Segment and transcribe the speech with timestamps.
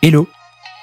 [0.00, 0.28] Hello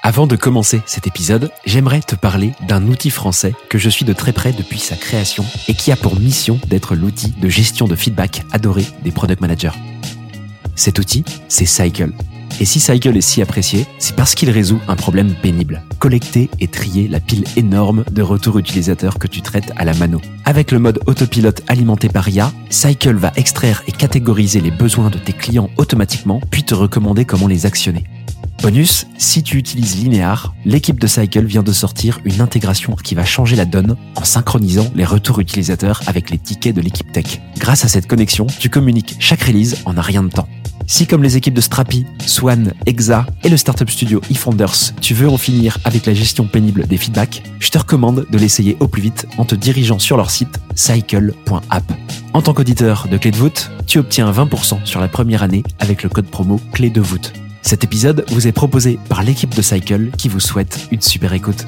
[0.02, 4.12] Avant de commencer cet épisode, j'aimerais te parler d'un outil français que je suis de
[4.12, 7.96] très près depuis sa création et qui a pour mission d'être l'outil de gestion de
[7.96, 9.72] feedback adoré des product managers.
[10.74, 12.12] Cet outil, c'est Cycle.
[12.60, 15.82] Et si Cycle est si apprécié, c'est parce qu'il résout un problème pénible.
[15.98, 20.20] Collecter et trier la pile énorme de retours utilisateurs que tu traites à la mano.
[20.44, 25.18] Avec le mode autopilote alimenté par IA, Cycle va extraire et catégoriser les besoins de
[25.18, 28.04] tes clients automatiquement, puis te recommander comment les actionner.
[28.62, 33.24] Bonus, si tu utilises Linear, l'équipe de Cycle vient de sortir une intégration qui va
[33.24, 37.40] changer la donne en synchronisant les retours utilisateurs avec les tickets de l'équipe tech.
[37.58, 40.48] Grâce à cette connexion, tu communiques chaque release en un rien de temps.
[40.88, 45.28] Si comme les équipes de Strapi, Swan, Exa et le startup studio eFounders, tu veux
[45.28, 49.02] en finir avec la gestion pénible des feedbacks, je te recommande de l'essayer au plus
[49.02, 51.92] vite en te dirigeant sur leur site cycle.app.
[52.32, 56.02] En tant qu'auditeur de Clé de voûte, tu obtiens 20% sur la première année avec
[56.02, 57.32] le code promo Clé de voûte.
[57.66, 61.66] Cet épisode vous est proposé par l'équipe de Cycle qui vous souhaite une super écoute.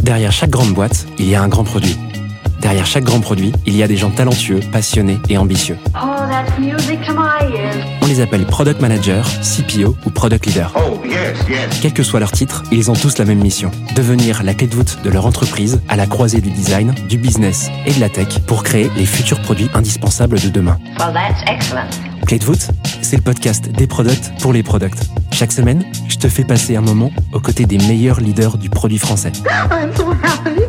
[0.00, 1.98] Derrière chaque grande boîte, il y a un grand produit.
[2.60, 5.76] Derrière chaque grand produit, il y a des gens talentueux, passionnés et ambitieux.
[5.94, 6.16] Oh.
[8.02, 10.72] On les appelle Product Manager, CPO ou Product Leader.
[10.76, 11.80] Oh, yes, yes.
[11.80, 13.70] Quel que soit leur titre, ils ont tous la même mission.
[13.94, 17.68] Devenir la clé de voûte de leur entreprise à la croisée du design, du business
[17.84, 20.78] et de la tech pour créer les futurs produits indispensables de demain.
[20.98, 21.90] Well, that's excellent.
[22.26, 22.68] Clé de voûte,
[23.02, 24.98] c'est le podcast des products pour les products.
[25.32, 28.98] Chaque semaine, je te fais passer un moment aux côtés des meilleurs leaders du produit
[28.98, 29.32] français.
[29.70, 30.62] I'm so happy.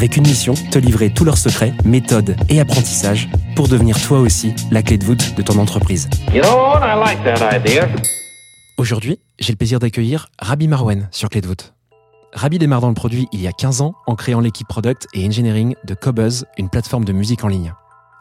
[0.00, 4.54] Avec une mission, te livrer tous leurs secrets, méthodes et apprentissages pour devenir toi aussi
[4.70, 6.08] la clé de voûte de ton entreprise.
[6.32, 6.80] You know what?
[6.80, 7.86] I like that idea.
[8.78, 11.74] Aujourd'hui, j'ai le plaisir d'accueillir Rabi Marwen sur Clé de voûte.
[12.32, 15.26] Rabi démarre dans le produit il y a 15 ans en créant l'équipe product et
[15.26, 17.74] engineering de Cobuzz, une plateforme de musique en ligne.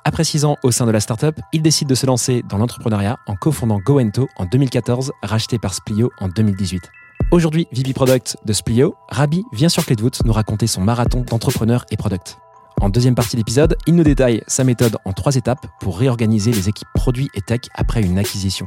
[0.04, 3.16] Après 6 ans au sein de la startup, il décide de se lancer dans l'entrepreneuriat
[3.26, 6.92] en cofondant GoEnto en 2014, racheté par Splio en 2018.
[7.32, 11.22] Aujourd'hui, VP Product de Splio, Rabi vient sur Clé de voûte nous raconter son marathon
[11.22, 12.40] d'entrepreneur et product.
[12.82, 16.52] En deuxième partie de l'épisode, il nous détaille sa méthode en trois étapes pour réorganiser
[16.52, 18.66] les équipes produits et tech après une acquisition.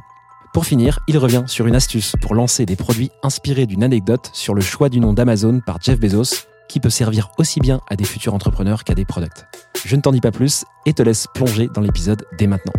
[0.55, 4.55] Pour finir, il revient sur une astuce pour lancer des produits inspirés d'une anecdote sur
[4.55, 8.05] le choix du nom d'Amazon par Jeff Bezos, qui peut servir aussi bien à des
[8.05, 9.45] futurs entrepreneurs qu'à des products.
[9.85, 12.75] Je ne t'en dis pas plus et te laisse plonger dans l'épisode dès maintenant.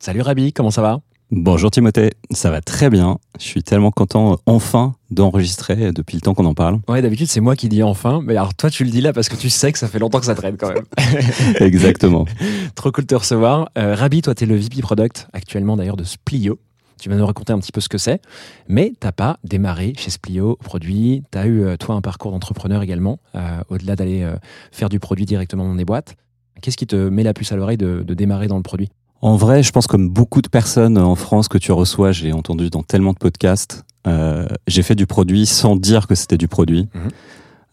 [0.00, 1.00] Salut Rabi, comment ça va?
[1.34, 3.16] Bonjour Timothée, ça va très bien.
[3.40, 6.80] Je suis tellement content euh, enfin d'enregistrer euh, depuis le temps qu'on en parle.
[6.88, 9.30] Ouais, d'habitude c'est moi qui dis enfin, mais alors toi tu le dis là parce
[9.30, 10.84] que tu sais que ça fait longtemps que ça traîne quand même.
[11.58, 12.26] Exactement.
[12.74, 13.70] Trop cool de te recevoir.
[13.78, 16.58] Euh, Rabi, toi tu es le VP Product actuellement d'ailleurs de Splio.
[17.00, 18.20] Tu vas nous raconter un petit peu ce que c'est,
[18.68, 21.24] mais t'as pas démarré chez Splio produit.
[21.32, 24.36] Tu as eu euh, toi un parcours d'entrepreneur également, euh, au-delà d'aller euh,
[24.70, 26.14] faire du produit directement dans des boîtes.
[26.60, 28.90] Qu'est-ce qui te met la puce à l'oreille de, de démarrer dans le produit?
[29.22, 32.70] En vrai, je pense comme beaucoup de personnes en France que tu reçois, j'ai entendu
[32.70, 36.88] dans tellement de podcasts, euh, j'ai fait du produit sans dire que c'était du produit.
[36.92, 37.10] Mhm.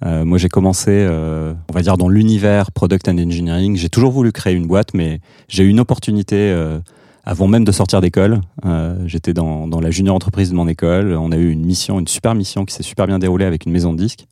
[0.05, 3.75] Euh, moi, j'ai commencé, euh, on va dire, dans l'univers product and engineering.
[3.75, 6.79] J'ai toujours voulu créer une boîte, mais j'ai eu une opportunité euh,
[7.25, 8.41] avant même de sortir d'école.
[8.65, 11.13] Euh, J'étais dans, dans la junior entreprise de mon école.
[11.13, 13.71] On a eu une mission, une super mission qui s'est super bien déroulée avec une
[13.71, 14.27] maison de disques.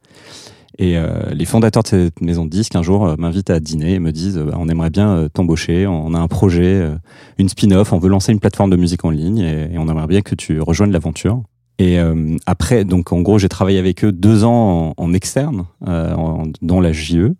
[0.79, 3.95] Et euh, les fondateurs de cette maison de disques un jour euh, m'invitent à dîner
[3.95, 6.87] et me disent euh, on aimerait bien euh, t'embaucher, on a un projet,
[7.37, 10.21] une spin-off, on veut lancer une plateforme de musique en ligne et, on aimerait bien
[10.21, 11.41] que tu rejoignes l'aventure.
[11.79, 11.99] Et
[12.47, 16.91] après, donc en gros, j'ai travaillé avec eux deux ans en, externe, en- dans la
[16.91, 17.35] JE.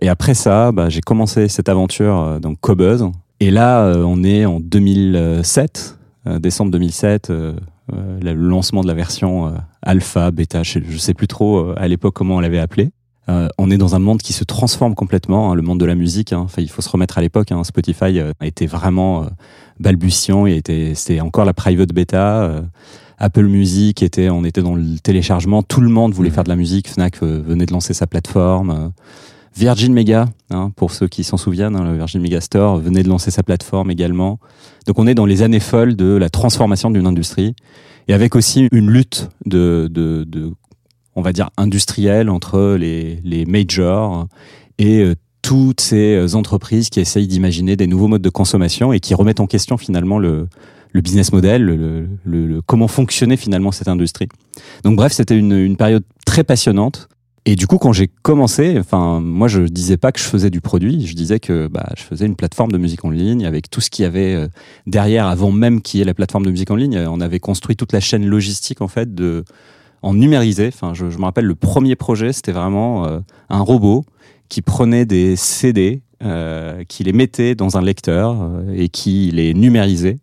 [0.00, 3.04] Et après ça, bah, j'ai commencé cette aventure dans Cobuzz.
[3.38, 7.60] Et là, on est en 2007, euh, décembre 2007, euh, euh,
[7.92, 9.50] le lancement de la version euh,
[9.82, 12.90] alpha, bêta, je, je sais plus trop euh, à l'époque comment on l'avait appelé.
[13.28, 15.94] Euh, on est dans un monde qui se transforme complètement, hein, le monde de la
[15.94, 16.32] musique.
[16.32, 16.40] hein.
[16.44, 17.52] Enfin, il faut se remettre à l'époque.
[17.52, 17.62] hein.
[17.64, 19.26] Spotify euh, été vraiment euh,
[19.80, 20.46] balbutiant.
[20.46, 22.42] Il était, c'était encore la private beta.
[22.44, 22.62] euh,
[23.18, 25.62] Apple Music était, on était dans le téléchargement.
[25.62, 26.34] Tout le monde voulait Mhm.
[26.36, 26.88] faire de la musique.
[26.88, 28.92] Fnac euh, venait de lancer sa plateforme.
[29.58, 33.08] Virgin Mega, hein, pour ceux qui s'en souviennent, hein, le Virgin Mega Store venait de
[33.08, 34.38] lancer sa plateforme également.
[34.86, 37.56] Donc on est dans les années folles de la transformation d'une industrie
[38.06, 40.52] et avec aussi une lutte de, de, de
[41.16, 44.28] on va dire industrielle entre les, les majors
[44.78, 49.14] et euh, toutes ces entreprises qui essayent d'imaginer des nouveaux modes de consommation et qui
[49.14, 50.46] remettent en question finalement le,
[50.92, 54.28] le business model, le- le- le- comment fonctionnait finalement cette industrie.
[54.84, 57.08] Donc bref, c'était une, une période très passionnante.
[57.50, 60.60] Et du coup, quand j'ai commencé, enfin, moi, je disais pas que je faisais du
[60.60, 61.06] produit.
[61.06, 63.88] Je disais que bah, je faisais une plateforme de musique en ligne avec tout ce
[63.88, 64.48] qu'il y avait euh,
[64.86, 66.98] derrière, avant même qu'il y ait la plateforme de musique en ligne.
[67.08, 69.46] On avait construit toute la chaîne logistique en fait de
[70.02, 70.68] en numérisé.
[70.68, 74.04] Enfin, je, je me rappelle le premier projet, c'était vraiment euh, un robot
[74.50, 79.54] qui prenait des CD euh, qui les mettait dans un lecteur euh, et qui les
[79.54, 80.18] numérisait.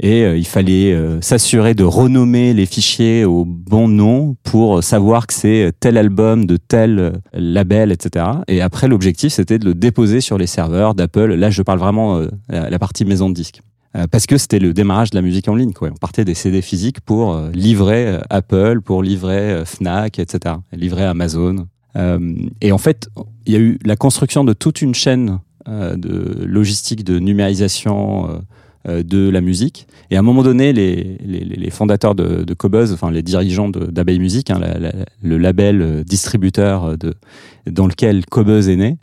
[0.00, 5.26] Et euh, il fallait euh, s'assurer de renommer les fichiers au bon nom pour savoir
[5.26, 8.26] que c'est tel album de tel euh, label, etc.
[8.48, 11.34] Et après, l'objectif, c'était de le déposer sur les serveurs d'Apple.
[11.34, 13.62] Là, je parle vraiment euh, la, la partie maison de disque.
[13.96, 15.72] Euh, Parce que c'était le démarrage de la musique en ligne.
[15.72, 15.88] Quoi.
[15.90, 20.56] On partait des CD physiques pour euh, livrer euh, Apple, pour livrer euh, Fnac, etc.
[20.72, 21.66] Livrer Amazon.
[21.96, 23.08] Euh, et en fait,
[23.46, 28.42] il y a eu la construction de toute une chaîne euh, de logistique de numérisation
[28.88, 29.86] euh, de la musique.
[30.10, 34.50] Et à un moment donné, les, fondateurs de, de Cobuzz, enfin les dirigeants d'Abeille Music,
[34.50, 34.60] hein,
[35.22, 36.96] le label distributeur
[37.66, 38.96] dans lequel Cobuzz est né,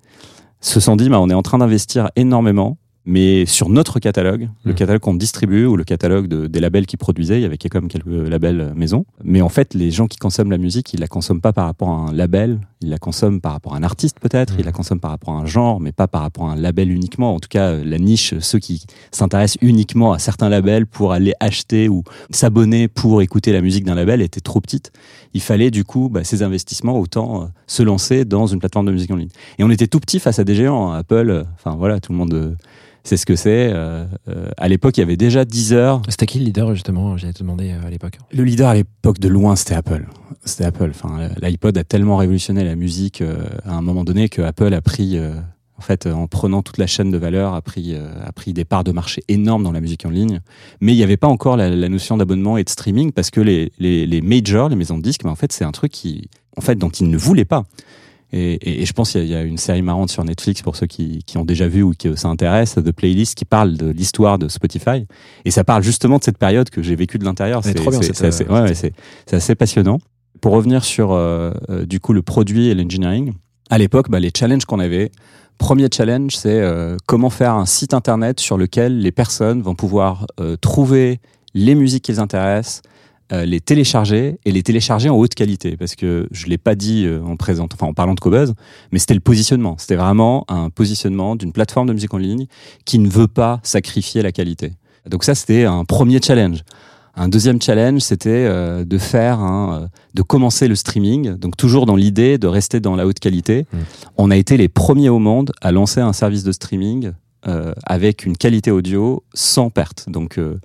[0.62, 4.72] se sont dit bah, on est en train d'investir énormément mais sur notre catalogue, le
[4.72, 4.78] Mhm.
[4.78, 7.82] catalogue qu'on distribue ou le catalogue de- des labels qui produisaient, il y avait quand
[7.82, 9.06] même quelques labels euh, maison.
[9.24, 11.90] Mais en fait, les gens qui consomment la musique, ils la consomment pas par rapport
[11.90, 15.00] à un label, ils la consomment par rapport à un artiste peut-être, ils la consomment
[15.02, 17.36] par rapport à un genre, mais pas par rapport à un label uniquement.
[17.36, 21.34] En tout cas, euh, la niche, ceux qui s'intéressent uniquement à certains labels pour aller
[21.42, 24.92] acheter ou s'abonner pour écouter la musique d'un label était trop petite.
[25.34, 28.92] Il fallait du coup bah, ces investissements autant euh, se lancer dans une plateforme de
[28.92, 29.30] musique en ligne.
[29.60, 31.00] Et on était tout petit face à des géants, hein.
[31.00, 31.30] Apple.
[31.30, 32.56] euh, Enfin voilà, tout le monde.
[33.04, 33.72] Euh, c'est ce que c'est.
[33.74, 36.02] Euh, euh, à l'époque, il y avait déjà Deezer.
[36.08, 38.18] C'était qui le leader justement J'allais te demander euh, à l'époque?
[38.32, 40.08] Le leader à l'époque de loin, c'était Apple.
[40.46, 40.92] C'était Apple.
[40.92, 44.82] Enfin, l'iPod a tellement révolutionné la musique euh, à un moment donné que Apple a
[44.82, 45.34] pris, euh,
[45.78, 48.66] en fait, en prenant toute la chaîne de valeur, a pris, euh, a pris des
[48.66, 50.42] parts de marché énormes dans la musique en ligne.
[50.82, 53.42] Mais il n'y avait pas encore la, la notion d'abonnement et de streaming parce que
[53.42, 56.30] les, les, les majors, les maisons de disques, mais en fait, c'est un truc qui,
[56.58, 57.64] en fait, dont ils ne voulaient pas.
[58.36, 60.24] Et, et, et je pense qu'il y, a- il y a une série marrante sur
[60.24, 63.78] Netflix pour ceux qui, qui ont déjà vu ou qui s'intéressent, de Playlist, qui parle
[63.78, 65.06] de l'histoire de Spotify.
[65.46, 67.64] Et ça parle justement de cette période que j'ai vécue de l'intérieur.
[67.64, 68.96] C'est trop bien, c'est- assez, euh, ouais, ouais, cette-
[69.28, 70.00] c'est assez passionnant.
[70.42, 73.34] Pour revenir sur euh, euh, du coup le produit et l'engineering,
[73.70, 75.12] à l'époque, bah, les challenges qu'on avait,
[75.60, 80.26] premier challenge, c'est euh, comment faire un site internet sur lequel les personnes vont pouvoir
[80.40, 81.20] euh, trouver
[81.54, 82.82] les musiques qui les intéressent,
[83.34, 85.76] euh, les télécharger et les télécharger en haute qualité.
[85.78, 88.54] Parce que je l'ai pas dit euh, en enfin en parlant de Cobuzz,
[88.92, 89.76] mais c'était le positionnement.
[89.78, 92.48] C'était vraiment un positionnement d'une plateforme de musique en ligne
[92.86, 94.74] qui ne veut pas sacrifier la qualité.
[95.10, 96.64] Donc ça, c'était un premier challenge.
[97.16, 101.36] Un deuxième challenge, c'était euh, de faire, un, de commencer le streaming.
[101.36, 103.68] Donc toujours dans l'idée de rester dans la haute qualité.
[103.72, 103.78] Mm.
[104.18, 107.12] On a été les premiers au monde à lancer un service de streaming
[107.48, 110.10] euh, avec une qualité audio sans perte.
[110.10, 110.60] Donc euh,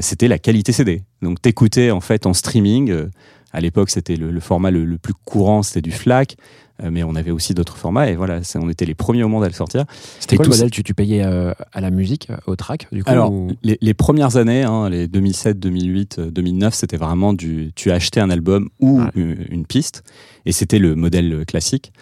[0.00, 1.02] c'était la qualité CD.
[1.22, 2.90] Donc t'écoutais en fait en streaming.
[2.90, 3.08] euh,
[3.54, 6.36] à l'époque, c'était le, le format le, le plus courant, c'était du FLAC,
[6.82, 8.08] euh, mais on avait aussi d'autres formats.
[8.08, 9.84] Et voilà, on était les premiers au monde à le sortir.
[10.20, 13.04] C'était quoi le modèle tu, tu payais euh, à la musique, euh, au track du
[13.04, 17.34] coup Alors, ou- les, les premières années, hein, les 2007, 2008, euh, 2009, c'était vraiment
[17.34, 17.72] du.
[17.74, 20.02] Tu achetais un album ou une, une piste,
[20.46, 21.92] et c'était le modèle euh, classique.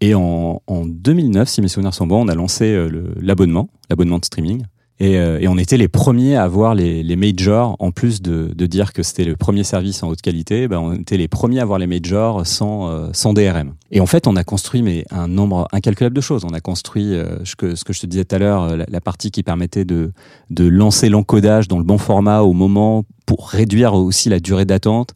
[0.00, 4.20] Et en, en 2009, si mes souvenirs sont bons, on a lancé euh, l'abonnement, l'abonnement
[4.20, 4.62] de streaming.
[5.02, 8.52] Et, euh, et on était les premiers à avoir les, les majors, en plus de,
[8.66, 11.62] dire que c'était le premier service en haute qualité, ben on était les premiers à
[11.62, 13.72] avoir les majors sans, euh, DRM.
[13.90, 16.44] Et en fait, on a construit mais, un nombre incalculable de choses.
[16.44, 19.32] On a construit euh, ce, que, je te disais tout à l'heure, la, la partie
[19.32, 20.12] qui permettait de,
[20.56, 25.14] lancer l'encodage dans le bon format au moment pour réduire aussi la durée d'attente.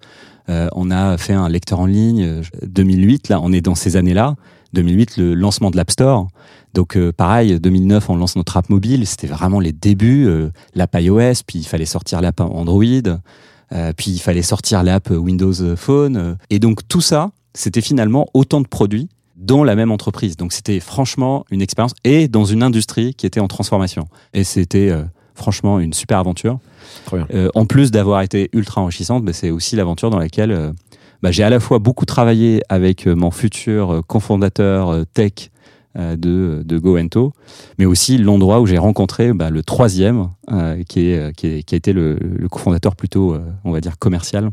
[0.49, 2.23] On a fait un lecteur en ligne.
[2.23, 4.37] euh, 2008, là, on est dans ces années-là.
[4.76, 6.28] 2008, le lancement de l'App Store.
[6.75, 9.06] Donc euh, pareil, 2009, on lance notre app mobile.
[9.06, 10.26] C'était vraiment les débuts.
[10.26, 15.10] Euh, l'app iOS, puis il fallait sortir l'app Android, euh, puis il fallait sortir l'app
[15.10, 16.17] Windows Phone.
[16.17, 16.34] euh.
[16.51, 20.36] et donc tout ça, c'était finalement autant de produits dans la même entreprise.
[20.36, 24.06] Donc c'était franchement une expérience et dans une industrie qui était en transformation.
[24.34, 25.03] Et c'était euh,
[25.34, 26.58] franchement une super aventure.
[27.55, 30.72] En plus d'avoir été ultra enrichissante, bah, c'est aussi l'aventure dans laquelle
[31.23, 35.51] bah, j'ai à la fois beaucoup travaillé avec euh, mon futur euh, cofondateur euh, tech
[35.99, 37.32] de, GoEnto,
[37.79, 40.29] mais aussi l'endroit où j'ai rencontré bah, le troisième,
[40.91, 44.51] qui, est, qui, a été le, le cofondateur plutôt, on va dire, commercial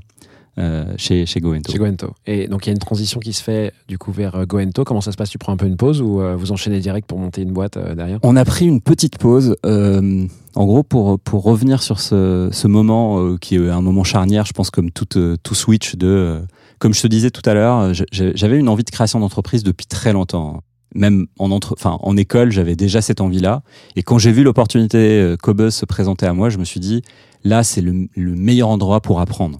[0.58, 1.72] euh, chez, chez GoEnto.
[1.72, 2.14] Chez Goento.
[2.28, 4.84] Et donc il y a une transition qui se fait du coup vers euh, Goento.
[4.84, 5.30] Comment ça se passe?
[5.30, 7.78] Tu prends un peu une pause ou euh, vous enchaînez direct pour monter une boîte
[7.78, 8.20] euh, derrière?
[8.24, 9.56] On a pris une petite pause.
[9.64, 14.54] en gros, pour, pour revenir sur ce, ce moment qui est un moment charnière, je
[14.54, 15.06] pense comme tout,
[15.42, 16.42] tout switch de...
[16.80, 20.14] comme je te disais tout à l'heure, j'avais une envie de création d'entreprise depuis très
[20.14, 20.62] longtemps.
[20.96, 23.64] Même en, entre, enfin, en école, j'avais déjà cette envie-là.
[23.96, 27.02] Et quand j'ai vu l'opportunité Cobuzz se présenter à moi, je me suis dit,
[27.44, 29.60] là, c'est le, le meilleur endroit pour apprendre.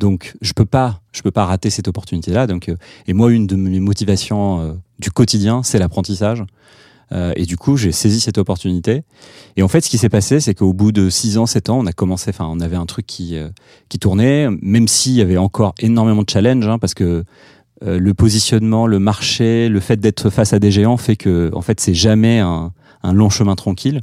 [0.00, 2.46] Donc, je peux pas, je peux pas rater cette opportunité-là.
[2.46, 2.76] Donc, euh,
[3.06, 6.42] et moi, une de mes motivations euh, du quotidien, c'est l'apprentissage.
[7.12, 9.02] Euh, et du coup, j'ai saisi cette opportunité.
[9.56, 11.78] Et en fait, ce qui s'est passé, c'est qu'au bout de 6 ans, 7 ans,
[11.80, 13.36] on a commencé, enfin, on avait un truc qui,
[13.90, 17.24] qui tournait, même s'il y avait encore énormément de challenges, hein, parce que
[17.82, 21.80] le positionnement, le marché, le fait d'être face à des géants fait que, en fait,
[21.80, 24.02] c'est jamais un, un long chemin tranquille.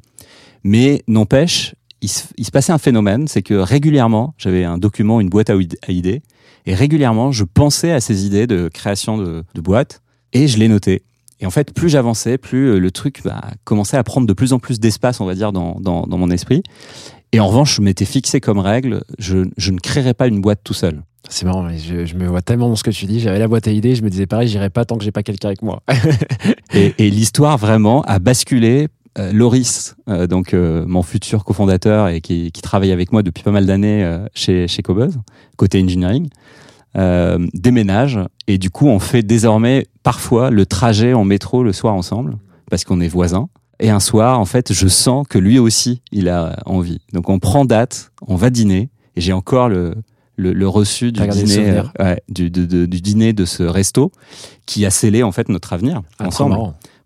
[0.63, 5.19] Mais n'empêche, il se, il se passait un phénomène, c'est que régulièrement, j'avais un document,
[5.21, 6.21] une boîte à, id- à idées,
[6.65, 10.01] et régulièrement, je pensais à ces idées de création de, de boîtes,
[10.33, 11.03] et je les notais.
[11.39, 14.53] Et en fait, plus j'avançais, plus euh, le truc bah, commençait à prendre de plus
[14.53, 16.63] en plus d'espace, on va dire, dans, dans, dans mon esprit.
[17.31, 20.61] Et en revanche, je m'étais fixé comme règle, je, je ne créerai pas une boîte
[20.63, 21.03] tout seul.
[21.29, 23.19] C'est marrant, mais je, je me vois tellement dans ce que tu dis.
[23.19, 25.23] J'avais la boîte à idées, je me disais pareil, j'irai pas tant que j'ai pas
[25.23, 25.83] quelqu'un avec moi.
[26.73, 28.87] Et, et l'histoire vraiment a basculé.
[29.17, 33.41] Euh, Loris, euh, donc euh, mon futur cofondateur et qui, qui travaille avec moi depuis
[33.43, 35.17] pas mal d'années euh, chez chez Cobuzz,
[35.55, 36.29] côté engineering,
[36.97, 41.93] euh, déménage et du coup on fait désormais parfois le trajet en métro le soir
[41.93, 42.37] ensemble
[42.69, 43.49] parce qu'on est voisins.
[43.79, 46.99] Et un soir, en fait, je sens que lui aussi, il a envie.
[47.13, 49.95] Donc on prend date, on va dîner et j'ai encore le
[50.39, 54.11] le, le reçu du dîner, ouais, du, de- de- du dîner de ce resto
[54.67, 56.55] qui a scellé en fait notre avenir Ah, ensemble.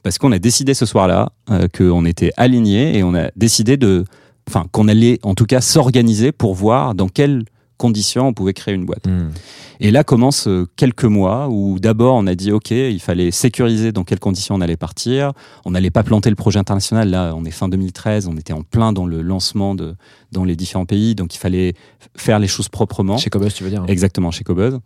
[0.03, 4.05] Parce qu'on a décidé ce soir-là euh, qu'on était alignés et on a décidé de,
[4.47, 7.45] enfin, qu'on allait en tout cas s'organiser pour voir dans quelles
[7.81, 9.07] conditions on pouvait créer une boîte.
[9.07, 9.31] Hmm.
[9.79, 13.91] Et là commencent euh, quelques mois où d'abord on a dit ok, il fallait sécuriser
[13.91, 15.33] dans quelles conditions on allait partir.
[15.65, 17.09] On n'allait pas planter le projet international.
[17.09, 19.95] Là, on est fin 2013, on était en plein dans le lancement de
[20.31, 21.73] dans les différents pays, donc il fallait
[22.15, 23.17] faire les choses proprement.
[23.17, 23.87] Chez Cobus, tu veux dire hein.
[23.87, 24.79] Exactement, chez Cobuzz.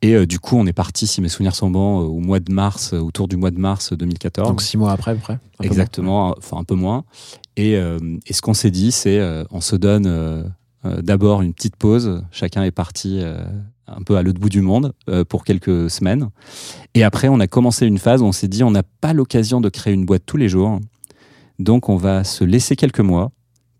[0.00, 2.40] Et euh, du coup, on est parti, si mes souvenirs sont bons, euh, au mois
[2.40, 4.48] de mars, autour du mois de mars 2014.
[4.48, 5.38] Donc six mois après, à peu près.
[5.62, 7.04] Exactement, enfin un peu moins.
[7.56, 10.06] Et, euh, et ce qu'on s'est dit, c'est euh, on se donne
[11.02, 12.22] d'abord une petite pause.
[12.30, 13.38] Chacun est parti euh,
[13.86, 16.28] un peu à l'autre bout du monde euh, pour quelques semaines.
[16.94, 19.60] Et après, on a commencé une phase où on s'est dit on n'a pas l'occasion
[19.60, 20.80] de créer une boîte tous les jours.
[21.58, 23.30] Donc, on va se laisser quelques mois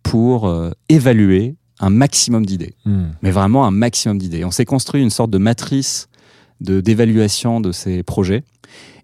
[0.03, 2.75] pour euh, évaluer un maximum d'idées.
[2.87, 3.09] Hmm.
[3.23, 4.45] mais vraiment un maximum d'idées.
[4.45, 6.09] On s'est construit une sorte de matrice
[6.63, 8.43] de d'évaluation de ces projets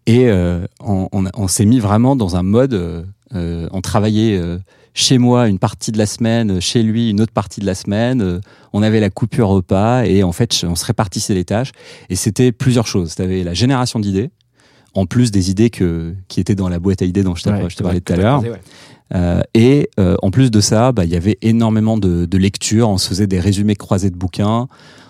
[0.06, 2.73] et euh, on, on, a- on s'est mis vraiment dans un mode.
[2.73, 3.02] euh,
[3.35, 4.59] euh, on travaillait euh,
[4.94, 8.20] chez moi une partie de la semaine, chez lui une autre partie de la semaine.
[8.20, 8.40] euh,
[8.72, 11.72] on avait la coupure repas et en fait on se répartissait les tâches
[12.11, 13.14] et c'était plusieurs choses.
[13.14, 14.30] Tu avais la génération d'idées.
[14.94, 17.50] En plus des idées que, qui étaient dans la boîte à idées dont je t'ai
[17.50, 18.42] Ouais, je te parlais tout à l'heure.
[18.42, 18.61] ouais.
[19.14, 22.88] Euh, et euh, en plus de ça, bah, il y avait énormément de, de lectures.
[22.88, 24.68] On se faisait des résumés croisés de bouquins.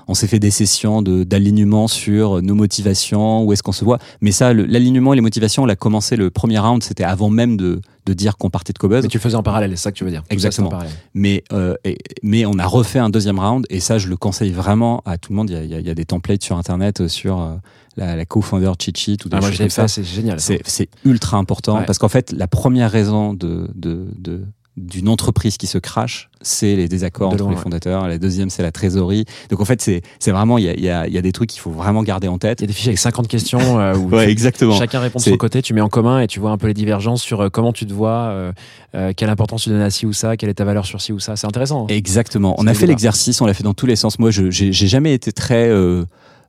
[0.08, 3.98] On s'est fait des sessions de- d'alignement sur nos motivations, où est-ce qu'on se voit.
[4.20, 7.56] Mais ça, l'alignement et les motivations, on l'a commencé le premier round, c'était avant même
[7.56, 9.02] de, de dire qu'on partait de Cobuzz.
[9.02, 10.22] Mais tu faisais en parallèle, c'est ça que tu veux dire.
[10.28, 10.70] Ça Exactement.
[11.14, 14.50] Mais, euh, et- mais on a refait un deuxième round, et ça, je le conseille
[14.52, 15.50] vraiment à tout le monde.
[15.50, 17.54] Il y a, il y a- des templates sur Internet euh, sur euh,
[17.96, 19.86] la, la co-founder cheat sheet ou des Ah, moi, comme ça.
[19.88, 20.40] c'est génial.
[20.40, 21.84] C'est, c'est ultra important Ouais.
[21.86, 24.44] parce qu'en fait, la première raison de, de, de-
[24.78, 27.62] d'une entreprise qui se crache, c'est les désaccords De entre loin, les ouais.
[27.62, 28.08] fondateurs.
[28.08, 29.26] La deuxième, c'est la trésorerie.
[29.50, 31.32] Donc en fait, c'est, vraiment, il y a, il y, a, il y a des
[31.32, 32.60] trucs qu'il faut vraiment garder en tête.
[32.60, 34.72] Il y a des fichiers avec 50 questions euh, où Ouais, tu- exactement.
[34.78, 36.74] chacun répond de son côté, tu mets en commun et tu vois un peu les
[36.74, 38.52] divergences sur euh, comment tu te vois,
[38.94, 41.12] euh, quelle importance tu donnes à ci ou ça, quelle est ta valeur sur ci
[41.12, 41.36] ou ça.
[41.36, 41.84] C'est intéressant.
[41.84, 41.86] hein.
[41.94, 42.54] Exactement.
[42.58, 44.18] On a fait l'exercice, on l'a fait dans tous les sens.
[44.18, 45.68] Moi, je, j'ai jamais été très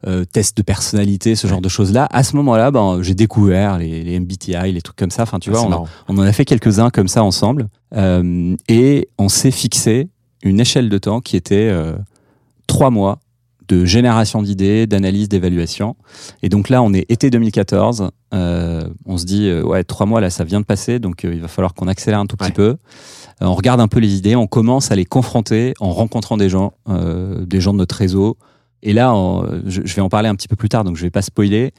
[0.06, 2.08] euh, euh, test de personnalité, ce genre de choses-là.
[2.12, 5.24] À ce moment-là, ben, j'ai découvert les, les MBTI, les trucs comme ça.
[5.24, 5.88] Enfin, tu Ah, vois, on a, marrant.
[6.10, 7.68] On en a fait quelques-uns comme ça ensemble.
[7.96, 10.10] Euh, et on s'est fixé
[10.44, 11.94] une échelle de temps qui était euh,
[12.68, 13.20] trois mois
[13.70, 15.96] de génération d'idées, d'analyse, d'évaluation.
[16.42, 18.10] Et donc là, on est été 2014.
[18.34, 21.00] Euh, on se dit, euh, ouais, trois mois, là, ça vient de passer.
[21.00, 22.52] Donc euh, il va falloir qu'on accélère un tout petit Ouais.
[22.52, 22.76] peu.
[23.42, 24.36] Euh, on regarde un peu les idées.
[24.36, 28.38] On commence à les confronter en rencontrant des gens, euh, des gens de notre réseau.
[28.86, 31.02] Et là, on- je, je vais en parler un petit peu plus tard, donc je
[31.04, 31.72] vais pas spoiler.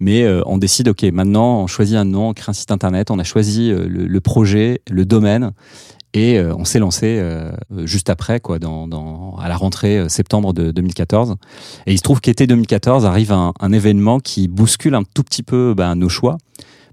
[0.00, 3.10] Mais euh, on décide, ok, maintenant, on choisit un nom, on crée un site internet,
[3.10, 5.50] on a choisi euh, le, le projet, le domaine,
[6.14, 7.50] et euh, on s'est lancé euh,
[7.84, 11.34] juste après, quoi, dans, dans, à la rentrée septembre de 2014.
[11.86, 15.42] Et il se trouve qu'été 2014 arrive un, un événement qui bouscule un tout petit
[15.42, 16.38] peu ben, nos choix,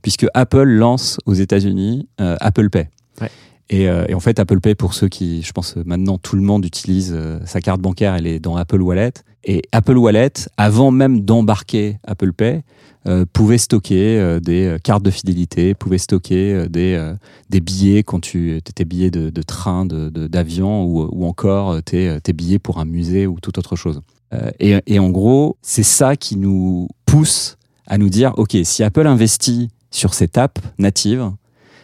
[0.02, 2.88] puisque Apple lance aux États-Unis Apple Pay.
[3.22, 3.30] Ouais.
[3.70, 6.42] Et, euh, et en fait, Apple Pay, pour ceux qui, je pense, maintenant tout le
[6.42, 9.12] monde utilise euh, sa carte bancaire, elle est dans Apple Wallet.
[9.44, 12.62] Et Apple Wallet, avant même d'embarquer Apple Pay,
[13.08, 17.14] euh, pouvait stocker euh, des euh, cartes de fidélité, pouvait stocker euh, des, euh,
[17.50, 21.72] des billets quand tu tes billets de, de train, de, de- d'avion ou, ou encore
[21.72, 24.02] euh, tes, tes billets pour un musée ou toute autre chose.
[24.34, 28.84] Euh, et, et en gros, c'est ça qui nous pousse à nous dire, OK, si
[28.84, 31.32] Apple investit sur cette app native,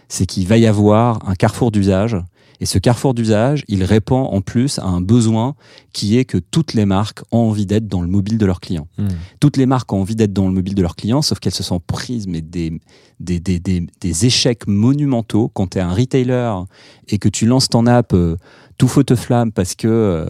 [0.09, 2.17] c'est qu'il va y avoir un carrefour d'usage.
[2.59, 5.55] Et ce carrefour d'usage, il répond en plus à un besoin
[5.93, 8.87] qui est que toutes les marques ont envie d'être dans le mobile de leurs clients.
[8.97, 9.07] Hmm.
[9.39, 11.63] Toutes les marques ont envie d'être dans le mobile de leurs clients, sauf qu'elles se
[11.63, 12.79] sont prises mais des,
[13.19, 16.53] des, des, des, des échecs monumentaux quand tu es un retailer
[17.07, 18.37] et que tu lances ton app, euh,
[18.77, 20.25] tout feu te flamme parce que euh,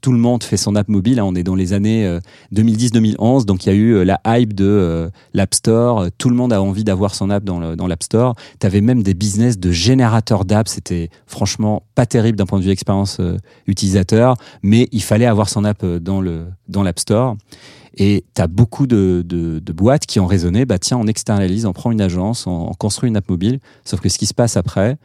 [0.00, 1.18] tout le monde fait son app mobile.
[1.18, 1.24] hein.
[1.24, 2.20] On est dans les années euh,
[2.54, 6.00] 2010-2011, donc il y a eu euh, la hype de euh, l'App Store.
[6.00, 8.34] Euh, Tout le monde a envie d'avoir son app dans l'App Store.
[8.60, 10.70] Tu avais même des business de générateurs d'apps.
[10.72, 15.48] C'était franchement pas terrible d'un point de vue expérience euh, utilisateur, mais il fallait avoir
[15.48, 17.36] son app euh, dans le dans l'App Store.
[17.98, 21.72] Et tu as beaucoup de, de, boîtes qui ont raisonné, bah tiens, on externalise, on
[21.72, 23.58] prend une agence, on construit une app mobile.
[23.86, 24.98] Sauf que ce qui se passe après,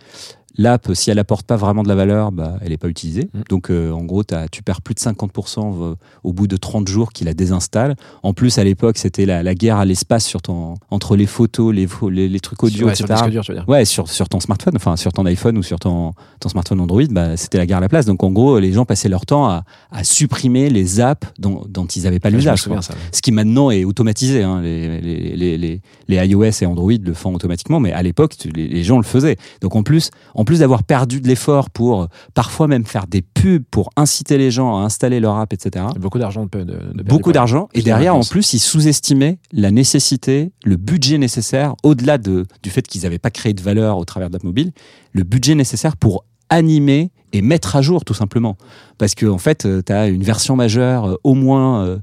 [0.57, 3.29] l'app, si elle apporte pas vraiment de la valeur, bah, elle est pas utilisée.
[3.33, 3.41] Mm.
[3.49, 5.93] Donc euh, en gros, t'as- tu perds plus de 50% v-
[6.23, 7.95] au bout de 30 jours qu'il la désinstalle.
[8.23, 11.73] En plus, à l'époque, c'était la, la guerre à l'espace sur ton, entre les photos,
[11.73, 13.19] les, les, les trucs audio, Ouais, sur etc.
[13.21, 13.69] disque dur, tu veux dire.
[13.69, 17.03] Ouais, sur, sur ton smartphone, enfin sur ton iPhone ou sur ton, ton smartphone Android,
[17.11, 18.05] bah, c'était la guerre à la place.
[18.05, 21.85] Donc en gros, les gens passaient leur temps à, à supprimer les apps dont, dont
[21.85, 22.67] ils n'avaient pas Ouais, l'usage.
[22.67, 22.77] ouais.
[23.11, 24.43] Ce qui maintenant est automatisé.
[24.43, 24.61] Hein.
[24.61, 28.67] Les, les, les, les, les iOS et Android le font automatiquement, mais à l'époque, les,
[28.67, 29.37] les gens le faisaient.
[29.61, 33.21] Donc en plus, en plus d'avoir perdu de l'effort pour euh, parfois même faire des
[33.21, 35.85] pubs pour inciter les gens à installer leur app, etc.
[35.99, 37.69] Beaucoup d'argent de, de, de Beaucoup d'argent.
[37.73, 42.69] Et de derrière, en plus, ils sous-estimaient la nécessité, le budget nécessaire, au-delà de, du
[42.69, 44.71] fait qu'ils n'avaient pas créé de valeur au travers d'app mobile,
[45.13, 48.57] le budget nécessaire pour animer et mettre à jour, tout simplement.
[48.97, 51.99] Parce que, en fait, tu as une version majeure euh, au moins, euh,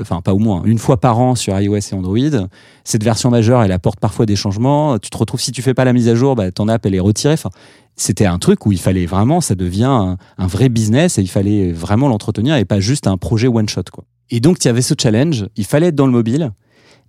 [0.00, 2.48] enfin, pas au moins, une fois par an sur iOS et Android.
[2.84, 4.98] Cette version majeure, elle apporte parfois des changements.
[4.98, 6.94] Tu te retrouves, si tu fais pas la mise à jour, bah, ton app, elle
[6.94, 7.34] est retirée.
[7.34, 7.50] Enfin,
[7.96, 11.72] c'était un truc où il fallait vraiment, ça devient un, vrai business et il fallait
[11.72, 14.04] vraiment l'entretenir et pas juste un projet one shot, quoi.
[14.30, 15.46] Et donc, il y avait ce challenge.
[15.56, 16.52] Il fallait être dans le mobile.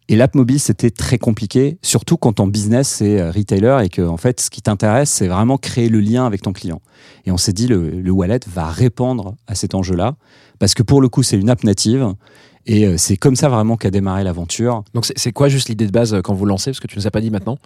[0.10, 4.02] Et l'app mobile, c'était très compliqué, surtout quand ton business c'est euh, retailer et que
[4.02, 6.82] en fait, ce qui t'intéresse, c'est vraiment créer le lien avec ton client.
[7.26, 10.16] Et on s'est dit, le, le wallet va répondre à cet enjeu-là,
[10.60, 12.14] parce que pour le coup, c'est une app native.
[12.66, 14.84] Et euh, c'est comme ça vraiment qu'a démarré l'aventure.
[14.94, 16.72] Donc c'est quoi juste l'idée de base euh, quand vous lancez?
[16.72, 17.58] Parce que tu nous as pas dit maintenant.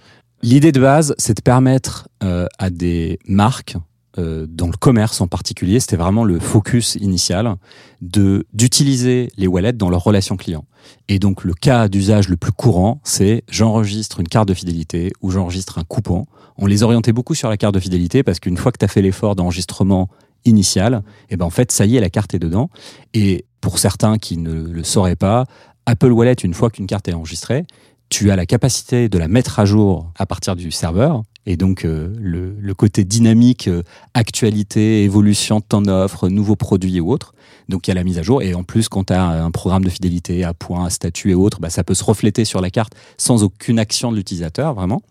[0.43, 3.75] L'idée de base, c'est de permettre euh, à des marques,
[4.19, 7.55] euh, dans le commerce en particulier, c'était vraiment le focus initial,
[8.01, 10.65] de d'utiliser les wallets dans leur relation client.
[11.07, 15.29] Et donc le cas d'usage le plus courant, c'est j'enregistre une carte de fidélité ou
[15.29, 16.25] j'enregistre un coupon.
[16.57, 18.87] On les orientait beaucoup sur la carte de fidélité parce qu'une fois que tu as
[18.87, 20.09] fait l'effort d'enregistrement
[20.47, 22.69] initial, et ben en fait ça y est, la carte est dedans.
[23.13, 25.45] Et pour certains qui ne le sauraient pas,
[25.85, 27.65] Apple Wallet, une fois qu'une carte est enregistrée,
[28.09, 31.23] tu as la capacité de la mettre à jour à partir du serveur.
[31.45, 37.09] Et donc, euh, le, côté dynamique, euh, actualité, évolution de ton offre, nouveaux produits ou
[37.09, 37.33] autres.
[37.69, 38.41] Donc, il y a la mise à jour.
[38.41, 41.35] Et en plus, quand tu as un programme de fidélité à points, à statut et
[41.35, 45.01] autres, bah, ça peut se refléter sur la carte sans aucune action de l'utilisateur, vraiment.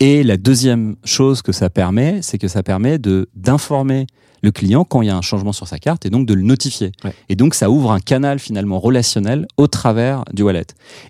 [0.00, 4.06] Et la deuxième chose que ça permet, c'est que ça permet de d'informer
[4.42, 6.42] le client quand il y a un changement sur sa carte et donc de le
[6.42, 6.92] notifier.
[7.02, 7.14] Ouais.
[7.30, 10.66] Et donc ça ouvre un canal finalement relationnel au travers du wallet.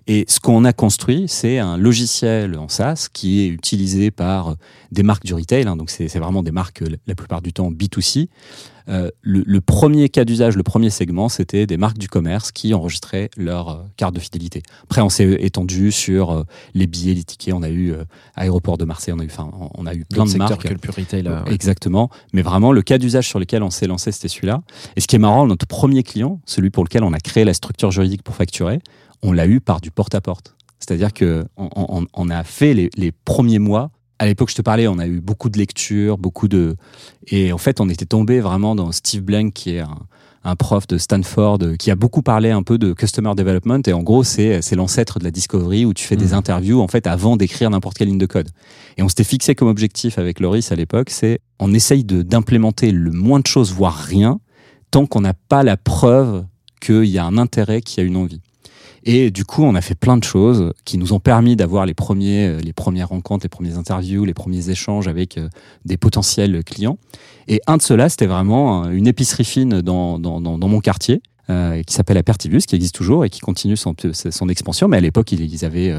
[0.07, 4.55] Et ce qu'on a construit, c'est un logiciel en SaaS qui est utilisé par
[4.91, 5.67] des marques du retail.
[5.67, 8.29] hein, donc c'est c'est vraiment des marques euh, la plupart du temps B2C.
[8.87, 12.73] Euh, le, le premier cas d'usage, le premier segment, c'était des marques du commerce qui
[12.73, 14.61] enregistraient leur euh, carte de fidélité.
[14.83, 16.43] Après, on s'est étendu sur euh,
[16.75, 17.53] les billets, les tickets.
[17.53, 18.03] On a eu euh,
[18.35, 20.63] aéroport de Marseille, on a eu, enfin, on- a eu plein de secteurs marques.
[20.63, 21.27] que le pur retail.
[21.27, 21.53] ouais.
[21.53, 22.09] Exactement.
[22.33, 24.61] Mais vraiment, le cas d'usage sur lequel on s'est lancé, c'était celui-là.
[24.95, 27.53] Et ce qui est marrant, notre premier client, celui pour lequel on a créé la
[27.53, 28.79] structure juridique pour facturer,
[29.23, 30.55] on l'a eu par du porte-à-porte.
[30.79, 33.89] C'est-à-dire que on, on- on a fait les, les premiers mois.
[34.19, 36.75] À l'époque, je te parlais, on a eu beaucoup de lectures, beaucoup de.
[37.27, 39.97] Et en fait, on était tombé vraiment dans Steve Blank, qui est un,
[40.45, 43.81] un prof de Stanford, euh, qui a beaucoup parlé un peu de customer development.
[43.87, 46.33] Et en gros, c'est c'est l'ancêtre de la discovery où tu fais des Mhm.
[46.35, 48.49] interviews en fait avant d'écrire n'importe quelle ligne de code.
[48.97, 53.11] Et on s'était fixé comme objectif avec Loris à l'époque, c'est on essaye d'implémenter le
[53.11, 54.39] moins de choses, voire rien,
[54.91, 56.45] tant qu'on n'a pas la preuve
[56.79, 58.41] qu'il y a un intérêt, qu'il y a une envie.
[59.05, 61.93] Et du coup, on a fait plein de choses qui nous ont permis d'avoir les
[61.93, 65.47] premiers, euh, les premières rencontres, les premières interviews, les premiers échanges avec euh,
[65.85, 66.97] des potentiels clients.
[67.47, 71.21] Et un de ceux-là, c'était vraiment euh, une épicerie fine dans, dans, dans, mon quartier.
[71.47, 74.87] qui s'appelle Apertibus, qui existe toujours et qui continue son, son expansion.
[74.87, 75.93] Mais à l'époque, ils, avaient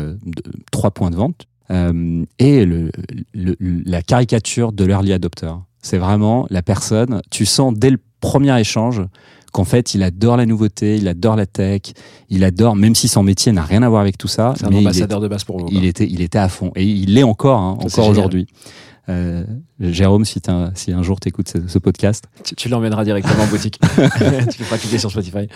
[0.73, 1.47] trois points de vente.
[1.71, 2.91] Et le,
[3.33, 5.53] le- la caricature de l'early adopter.
[5.83, 9.03] C'est vraiment la personne, tu sens dès le premier échange
[9.57, 11.81] qu'en fait, il adore la nouveauté, il adore la tech,
[12.29, 14.69] il adore, même si son métier n'a rien à voir avec tout ça, C'est un
[14.69, 15.69] mais il, est- ambassadeur de base pour vous.
[15.73, 16.73] il était, il était à fond.
[16.77, 18.47] Et il l'est encore, hein, encore aujourd'hui.
[19.09, 19.45] Euh,
[19.81, 22.25] Jérôme, si, t'as- si un jour tu écoutes ce, ce podcast.
[22.45, 23.79] Tu, tu l'emmèneras directement en boutique.
[23.95, 25.49] tu le feras cliquer sur Spotify.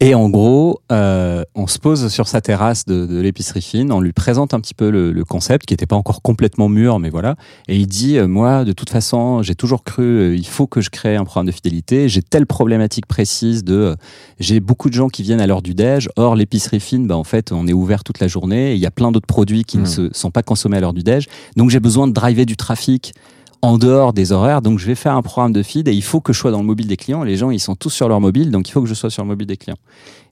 [0.00, 4.00] Et en gros, euh, on se pose sur sa terrasse de, de l'épicerie fine, on
[4.00, 7.10] lui présente un petit peu le, le concept qui n'était pas encore complètement mûr, mais
[7.10, 7.34] voilà.
[7.66, 10.80] Et il dit, euh, moi, de toute façon, j'ai toujours cru, euh, il faut que
[10.80, 12.08] je crée un programme de fidélité.
[12.08, 13.94] J'ai telle problématique précise de, euh,
[14.38, 16.08] j'ai beaucoup de gens qui viennent à l'heure du déj.
[16.16, 18.74] Or, l'épicerie fine, bah, en fait, on est ouvert toute la journée.
[18.74, 19.86] Il y a plein d'autres produits qui ne Mm.
[19.86, 21.26] se, sont pas consommés à l'heure du déj.
[21.56, 23.14] Donc, j'ai besoin de driver du trafic
[23.62, 24.62] en dehors des horaires.
[24.62, 26.60] Donc, je vais faire un programme de feed et il faut que je sois dans
[26.60, 27.22] le mobile des clients.
[27.22, 29.22] Les gens, ils sont tous sur leur mobile, donc il faut que je sois sur
[29.22, 29.78] le mobile des clients.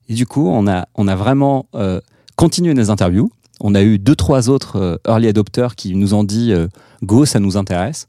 [0.08, 2.00] Et du coup, on a, on a vraiment euh,
[2.36, 3.30] continué nos interviews.
[3.60, 6.68] On a eu deux, trois autres euh, early adopters qui nous ont dit euh,
[7.02, 8.06] go, ça nous intéresse.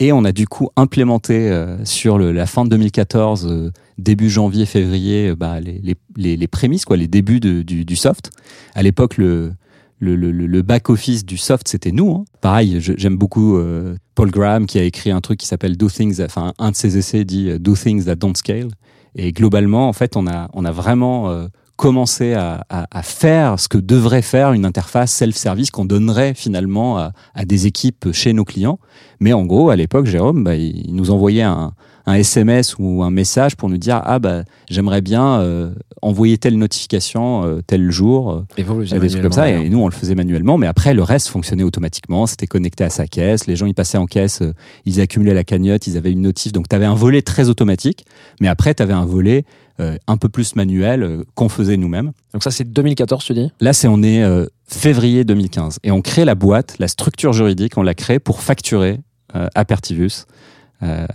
[0.00, 4.30] Et on a du coup implémenté euh, sur le, la fin de 2014, euh, début
[4.30, 5.80] janvier, février, euh, bah, les,
[6.16, 8.30] les, les, prémices, quoi, les débuts du, du soft.
[8.74, 9.52] À l'époque, le,
[9.98, 12.12] le, le, le back-office du soft, c'était nous.
[12.12, 12.24] Hein.
[12.40, 16.22] Pareil, j'aime beaucoup euh, Paul Graham qui a écrit un truc qui s'appelle Do Things,
[16.22, 18.68] enfin un de ses essais dit euh, Do Things That Don't Scale.
[19.16, 23.58] Et globalement, en fait, on a, on a vraiment euh, commencé à, à, à faire
[23.58, 28.32] ce que devrait faire une interface self-service qu'on donnerait finalement à, à des équipes chez
[28.32, 28.78] nos clients.
[29.20, 31.72] Mais en gros, à l'époque, Jérôme, bah, il nous envoyait un,
[32.08, 36.56] un SMS ou un message pour nous dire ah bah j'aimerais bien euh, envoyer telle
[36.56, 38.44] notification euh, tel jour.
[38.56, 39.50] Et vous, vous des trucs comme ça.
[39.50, 40.56] Et nous, on le faisait manuellement.
[40.56, 42.26] Mais après, le reste fonctionnait automatiquement.
[42.26, 43.46] C'était connecté à sa caisse.
[43.46, 44.54] Les gens, ils passaient en caisse, euh,
[44.86, 46.52] ils accumulaient la cagnotte, ils avaient une notif.
[46.52, 48.06] Donc, tu avais un volet très automatique.
[48.40, 49.44] Mais après, tu avais un volet
[50.08, 52.10] un peu plus manuel qu'on faisait nous-mêmes.
[52.32, 53.52] Donc ça, c'est 2014, tu dis?
[53.60, 54.24] Là, c'est on est
[54.66, 55.78] février 2015.
[55.84, 58.98] Et on crée la boîte, la structure juridique, on l'a créée pour facturer
[59.54, 60.24] Apertivus.
[60.82, 61.06] Euh,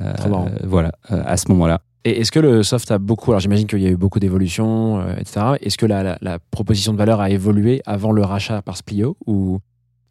[0.63, 1.81] voilà, euh, à ce moment-là.
[2.05, 4.99] Et est-ce que le soft a beaucoup, alors j'imagine qu'il y a eu beaucoup d'évolutions,
[4.99, 5.53] euh, etc.
[5.61, 9.15] Est-ce que la, la, la proposition de valeur a évolué avant le rachat par Splio
[9.25, 9.59] ou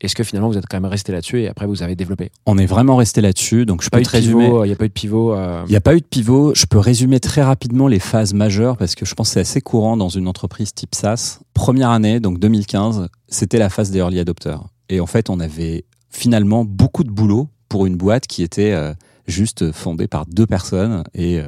[0.00, 2.30] est-ce que finalement vous êtes quand même resté là-dessus et après vous avez développé?
[2.46, 3.66] On est vraiment resté là-dessus.
[3.66, 4.46] Donc, je Pas peux eu te résumer.
[4.46, 5.34] Il n'y a pas eu de pivot.
[5.34, 6.54] euh, Il n'y a pas eu de pivot.
[6.56, 9.60] Je peux résumer très rapidement les phases majeures parce que je pense que c'est assez
[9.60, 11.40] courant dans une entreprise type SaaS.
[11.54, 14.64] Première année, donc 2015, c'était la phase des early adopters.
[14.88, 18.94] Et en fait, on avait finalement beaucoup de boulot pour une boîte qui était euh,
[19.26, 21.46] juste fondée par deux personnes et euh,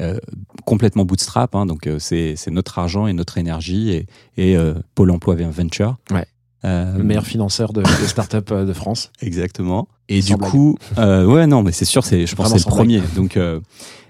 [0.00, 0.18] euh,
[0.64, 1.54] complètement bootstrap.
[1.54, 1.66] hein.
[1.66, 5.96] donc, euh, c'est notre argent et notre énergie et, et euh, Pôle emploi Venture.
[6.10, 6.26] Ouais.
[6.64, 9.10] Euh, le meilleur financeur de, de start-up euh, de France.
[9.20, 9.88] Exactement.
[10.08, 10.50] Et du blague.
[10.50, 13.02] coup, euh, ouais, non, mais c'est sûr, c'est, je pense, que c'est le premier.
[13.16, 13.60] Donc, euh,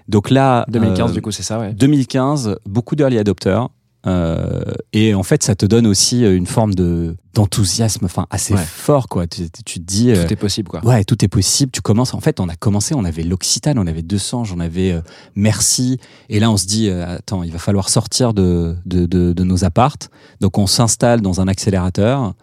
[0.07, 1.73] donc là, 2015, euh, du coup, c'est ça, ouais.
[1.73, 3.69] 2015, beaucoup d'early adopters.
[4.05, 8.53] Euh, et en fait, ça te donne aussi euh, une forme de d'enthousiasme, enfin assez
[8.53, 8.61] Ouais.
[8.63, 9.25] fort, quoi.
[9.25, 10.85] Tu, tu te dis, euh, Tout est possible, quoi.
[10.85, 11.71] ouais, tout est possible.
[11.71, 12.13] Tu commences.
[12.13, 15.01] En fait, on a commencé, on avait l'Occitane, on avait 200, j'en avais euh,
[15.35, 15.99] Merci.
[16.29, 19.43] Et là, on se dit, euh, attends, il va falloir sortir de de, de, de
[19.43, 20.09] nos appartes.
[20.41, 22.33] Donc, on s'installe dans un accélérateur.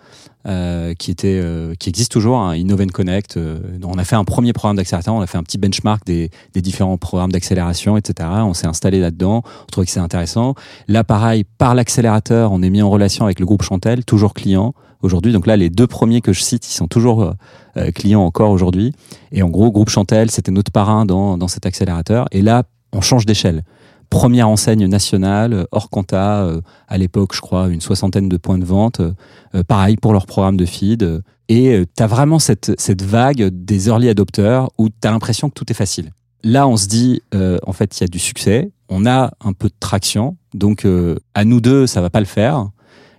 [0.46, 3.36] Euh, qui était euh, qui existe toujours, hein, Innovent Connect.
[3.36, 6.30] euh, on a fait un premier programme d'accélérateur, on a fait un petit benchmark des,
[6.54, 8.28] des différents programmes d'accélération, etc.
[8.42, 10.54] On s'est installé là-dedans, on trouvait que c'est intéressant.
[10.88, 14.74] Là, pareil, par l'accélérateur, on est mis en relation avec le groupe Chantel, toujours client
[15.02, 15.32] aujourd'hui.
[15.32, 17.32] Donc là, les deux premiers que je cite, ils sont toujours euh,
[17.76, 18.92] euh, clients encore aujourd'hui.
[19.32, 22.26] Et en gros, groupe Chantel, c'était notre parrain dans, dans cet accélérateur.
[22.32, 23.62] Et là, on change d'échelle.
[24.10, 28.58] Première enseigne nationale, euh, hors compta, euh, à l'époque, je crois, une soixantaine de points
[28.58, 29.00] de vente.
[29.00, 29.12] euh,
[29.54, 31.02] euh, pareil pour leur programme de feed.
[31.04, 35.48] euh, et tu as vraiment cette, cette vague des early adopters où tu as l'impression
[35.48, 36.12] que tout est facile.
[36.44, 39.52] Là, on se dit, euh, en fait, il y a du succès, on a un
[39.52, 42.68] peu de traction, donc euh, à nous deux, ça va pas le faire.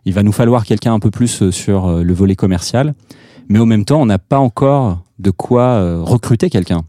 [0.05, 2.93] Il va nous falloir quelqu'un un peu plus euh, sur euh, le volet commercial,
[3.49, 6.81] mais en même temps, on n'a pas encore de quoi euh, recruter quelqu'un.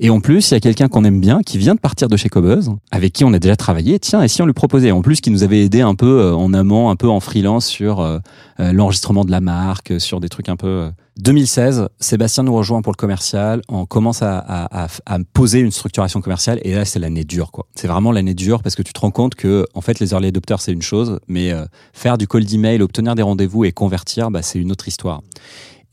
[0.00, 2.16] Et en plus, il y a quelqu'un qu'on aime bien, qui vient de partir de
[2.16, 3.98] chez Cobuzz, avec qui on a déjà travaillé.
[3.98, 6.34] Tiens, et si on lui proposait En plus, qui nous avait aidé un peu euh,
[6.34, 8.18] en amont, un peu en freelance sur euh,
[8.60, 10.66] euh, l'enregistrement de la marque, euh, sur des trucs un peu...
[10.66, 10.90] euh.
[11.16, 13.62] 2016, Sébastien nous rejoint pour le commercial.
[13.68, 16.58] On commence à, à, à, à poser une structuration commerciale.
[16.64, 17.66] Et là, c'est l'année dure, quoi.
[17.76, 20.26] C'est vraiment l'année dure parce que tu te rends compte que, en fait, les early
[20.28, 24.32] adopters, c'est une chose, mais euh, faire du call d'email, obtenir des rendez-vous et convertir,
[24.32, 25.22] bah, c'est une autre histoire.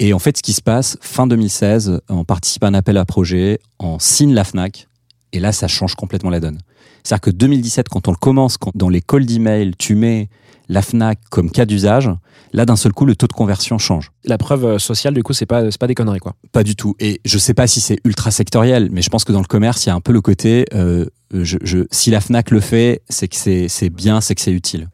[0.01, 3.05] Et en fait, ce qui se passe, fin 2016, on participe à un appel à
[3.05, 4.87] projet, on signe la FNAC,
[5.31, 6.57] et là, ça change complètement la donne.
[7.03, 10.27] C'est-à-dire que 2017, quand on le commence, quand dans les calls d'email, tu mets
[10.69, 12.09] la FNAC comme cas d'usage,
[12.51, 14.11] là, d'un seul coup, le taux de conversion change.
[14.23, 16.33] La preuve euh, sociale, du coup, c'est pas, pas des conneries, quoi.
[16.51, 16.95] Pas du tout.
[16.99, 19.85] Et je sais pas si c'est ultra sectoriel, mais je pense que dans le commerce,
[19.85, 23.03] il y a un peu le côté, euh, je, je, si la FNAC le fait,
[23.07, 24.89] c'est que c'est c'est bien, c'est que c'est utile.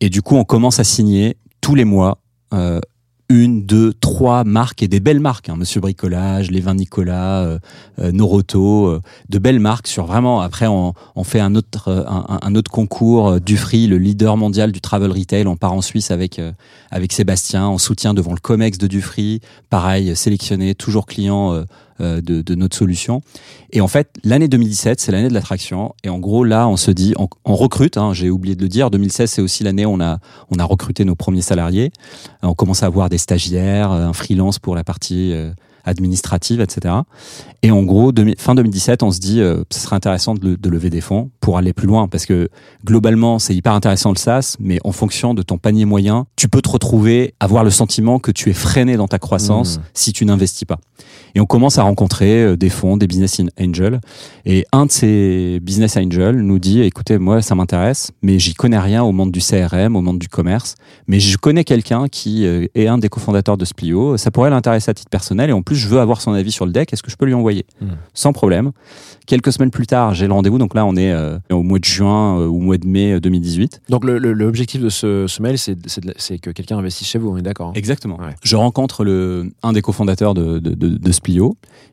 [0.00, 2.22] Et du coup, on commence à signer tous les mois
[2.54, 2.80] euh,
[3.28, 5.48] une, deux, trois marques et des belles marques.
[5.48, 7.58] Hein, Monsieur Bricolage, Les Vins Nicolas, euh,
[7.98, 10.40] euh, Noroto, euh, de belles marques sur vraiment.
[10.40, 14.80] Après, on, fait un autre euh, un, autre concours euh, Dufry, le leader mondial du
[14.80, 15.46] travel retail.
[15.46, 16.40] On part en Suisse avec
[16.90, 19.40] avec Sébastien, en soutien devant le Comex de Dufry.
[19.70, 21.64] Pareil, sélectionné, toujours client
[22.00, 23.22] de, de notre solution.
[23.72, 25.94] Et en fait, l'année 2017, c'est l'année de l'attraction.
[26.04, 27.96] Et en gros, là, on se dit, on, on recrute.
[27.96, 28.90] Hein, J'ai oublié de le dire.
[28.90, 30.18] 2016, c'est aussi l'année où on a
[30.50, 31.90] on a recruté nos premiers salariés.
[32.42, 35.50] On commence à avoir des stagiaires, euh, un freelance pour la partie euh,
[35.84, 36.94] administratives, etc.
[37.62, 40.90] Et en gros, fin 2017, on se dit, euh, ce serait intéressant de, de lever
[40.90, 42.48] des fonds pour aller plus loin, parce que
[42.84, 46.60] globalement, c'est hyper intéressant le SaaS, mais en fonction de ton panier moyen, tu peux
[46.60, 49.80] te retrouver, avoir le sentiment que tu es freiné dans ta croissance Mmh.
[49.94, 50.78] si tu n'investis pas.
[51.36, 54.00] Et on commence à rencontrer euh, des fonds, des business angels.
[54.46, 58.78] Et un de ces business angels nous dit, écoutez, moi, ça m'intéresse, mais j'y connais
[58.78, 60.76] rien au monde du CRM, au monde du commerce.
[61.08, 64.16] Mais je connais quelqu'un qui euh, est un des cofondateurs de Splio.
[64.16, 65.50] Ça pourrait l'intéresser à titre personnel.
[65.50, 66.90] Et en plus, je veux avoir son avis sur le deck.
[66.94, 67.88] Est-ce que je peux lui envoyer Hmm.
[68.14, 68.72] Sans problème.
[69.26, 70.56] Quelques semaines plus tard, j'ai le rendez-vous.
[70.56, 73.14] Donc là, on est euh, au mois de juin euh, ou au mois de mai
[73.14, 73.82] euh, 2018.
[73.90, 77.68] Donc l'objectif de ce, ce mail, c'est que quelqu'un investisse chez vous, on est d'accord
[77.68, 77.72] hein?
[77.74, 78.18] Exactement.
[78.18, 78.34] Ouais.
[78.42, 81.25] Je rencontre le, un des cofondateurs de, de, de, de Splio.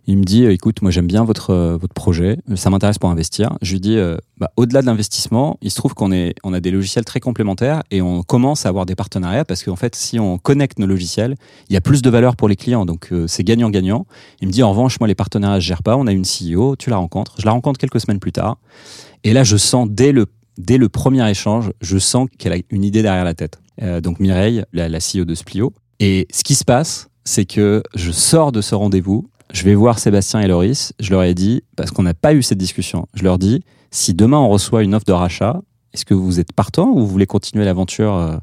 [0.05, 3.09] Il me dit, euh, écoute, moi j'aime bien votre, euh, votre projet, ça m'intéresse pour
[3.09, 3.57] investir.
[3.61, 6.59] Je lui dis, euh, bah, au-delà de l'investissement, il se trouve qu'on est, on a
[6.59, 10.19] des logiciels très complémentaires et on commence à avoir des partenariats parce qu'en fait, si
[10.19, 11.35] on connecte nos logiciels,
[11.69, 12.85] il y a plus de valeur pour les clients.
[12.85, 14.05] Donc c'est gagnant-gagnant.
[14.41, 15.95] Il me dit, en revanche, moi les partenariats, je gère pas.
[15.95, 17.35] On a une CEO, tu la rencontres.
[17.39, 18.57] Je la rencontre quelques semaines plus tard.
[19.23, 20.25] Et là, je sens dès le,
[20.57, 23.59] dès le premier échange, je sens qu'elle a une idée derrière la tête.
[24.03, 25.73] Donc Mireille, la, la CEO de Splio.
[25.99, 29.99] Et ce qui se passe, c'est que je sors de ce rendez-vous, je vais voir
[29.99, 33.23] Sébastien et Loris, je leur ai dit, parce qu'on n'a pas eu cette discussion, je
[33.23, 35.61] leur dis, si demain on reçoit une offre de rachat,
[35.93, 38.37] est-ce que vous êtes partant ou vous voulez continuer l'aventure euh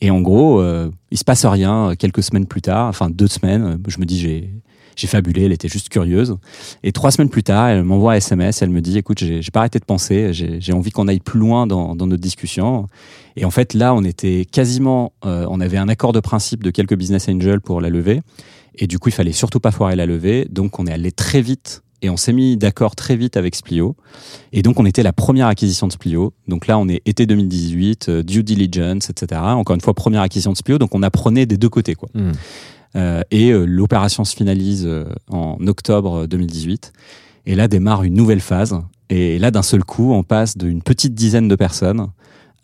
[0.00, 3.64] Et en gros, euh, il se passe rien quelques semaines plus tard, enfin deux semaines,
[3.64, 4.52] euh, je me dis, j'ai...
[5.00, 6.36] J'ai fabulé, elle était juste curieuse.
[6.82, 9.60] Et trois semaines plus tard, elle m'envoie un SMS, elle me dit, écoute, j'ai pas
[9.60, 12.86] arrêté de penser, j'ai envie qu'on aille plus loin dans, notre discussion.
[13.36, 16.70] Et en fait, là, on était quasiment, euh, on avait un accord de principe de
[16.70, 18.20] quelques business angels pour la levée.
[18.74, 20.46] Et du coup, il fallait surtout pas foirer la levée.
[20.50, 23.96] Donc, on est allé très vite et on s'est mis d'accord très vite avec Splio.
[24.52, 26.34] Et donc, on était la première acquisition de Splio.
[26.48, 29.40] Donc là, on est été 2018, euh, due diligence, etc.
[29.44, 30.78] Encore une fois, première acquisition de Splio.
[30.78, 32.08] Donc, on apprenait des deux côtés, quoi.
[32.14, 32.32] Hmm.
[32.96, 36.92] Euh, et euh, l'opération se finalise euh, en octobre 2018.
[37.46, 38.76] Et là démarre une nouvelle phase.
[39.08, 42.08] Et là, d'un seul coup, on passe d'une petite dizaine de personnes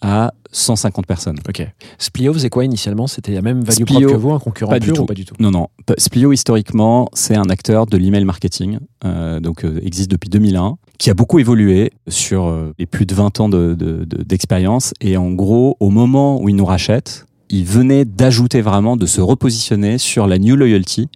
[0.01, 1.39] à 150 personnes.
[1.49, 1.67] Ok.
[1.99, 3.07] Splio faisait quoi initialement?
[3.09, 5.03] C'était la même value Splio, que vous, un concurrent pas du tout.
[5.03, 5.35] ou pas du tout?
[5.41, 5.69] Non, non.
[5.99, 11.11] Splio, historiquement, c'est un acteur de l'email marketing, euh, donc euh, existe depuis 2001, qui
[11.11, 14.93] a beaucoup évolué sur euh, les plus de 20 ans de- de- de- d'expérience.
[15.01, 19.20] et en gros, au moment où ils nous rachètent, ils venaient d'ajouter vraiment, de se
[19.20, 21.09] repositionner sur la New Loyalty.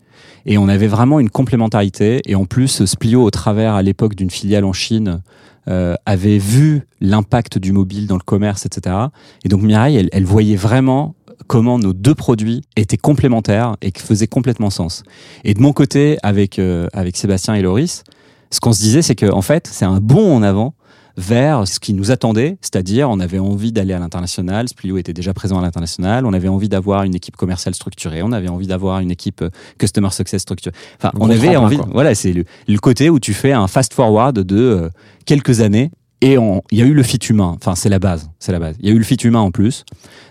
[0.47, 2.21] Et on avait vraiment une complémentarité.
[2.27, 5.23] Et en plus, Splio, au travers à l'époque d'une filiale en Chine,
[5.69, 8.97] euh, avait vu l'impact du mobile dans le commerce, etc.
[9.45, 11.15] Et donc Mireille, elle, elle voyait vraiment
[11.47, 15.03] comment nos deux produits étaient complémentaires et qui faisaient complètement sens.
[15.45, 18.05] Et de mon côté, avec, euh, avec Sébastien et Loris,
[18.51, 20.75] ce qu'on se disait, c'est que en fait, c'est un bond en avant
[21.21, 25.35] vers ce qui nous attendait, c'est-à-dire on avait envie d'aller à l'international, Splio était déjà
[25.35, 29.01] présent à l'international, on avait envie d'avoir une équipe commerciale structurée, on avait envie d'avoir
[29.01, 30.75] une équipe euh, customer success structurée.
[30.97, 31.89] Enfin, on avait envie, quoi.
[31.93, 34.89] voilà, c'est le, le côté où tu fais un fast forward de euh,
[35.27, 35.91] quelques années
[36.23, 36.37] et
[36.71, 37.57] il y a eu le fit humain.
[37.57, 38.77] Enfin, c'est la base, c'est la base.
[38.81, 39.85] Il y a eu le fit humain en plus.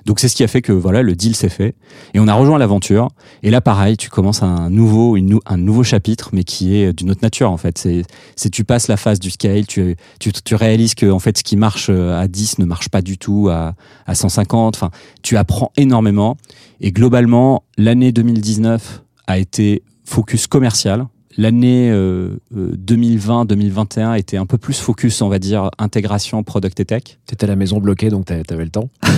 [0.05, 1.75] Donc c'est ce qui a fait que voilà, le deal s'est fait
[2.13, 3.09] et on a rejoint l'aventure.
[3.41, 7.21] Et là, pareil, tu commences un nouveau, un nouveau chapitre, mais qui est d'une autre
[7.23, 7.77] nature en fait.
[7.79, 8.03] C'est,
[8.35, 11.43] c'est tu passes la phase du scale, tu, tu, tu réalises que en fait, ce
[11.43, 13.73] qui marche euh, à 10 ne marche pas du tout à,
[14.05, 14.75] à 150.
[14.75, 14.91] Enfin,
[15.23, 16.37] tu apprends énormément.
[16.81, 21.07] Et globalement, l'année 2019 a été focus commercial.
[21.41, 26.85] L'année euh, euh, 2020-2021 était un peu plus focus, on va dire, intégration, product et
[26.85, 27.03] tech.
[27.27, 28.89] T'étais à la maison bloquée, donc t'a- t'avais le temps.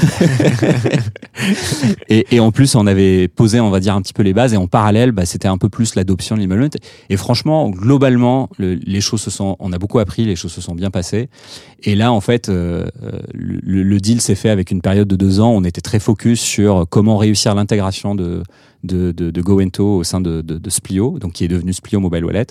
[2.10, 4.53] Et, et en plus, on avait posé, on va dire, un petit peu les bases.
[4.53, 6.67] Et en parallèle, bah, c'était un peu plus l'adoption de l'emailement.
[7.10, 10.62] Et franchement, globalement, le- les choses se sont, on a beaucoup appris, les choses se
[10.62, 11.29] sont bien passées.
[11.84, 15.15] Et là, en fait, euh, euh, le, le deal s'est fait avec une période de
[15.15, 15.51] deux ans.
[15.51, 18.43] On était très focus sur comment réussir l'intégration de,
[18.83, 22.25] de, de, de GoEnto au sein de, de, Splio, donc qui est devenu Splio Mobile
[22.25, 22.47] Wallet.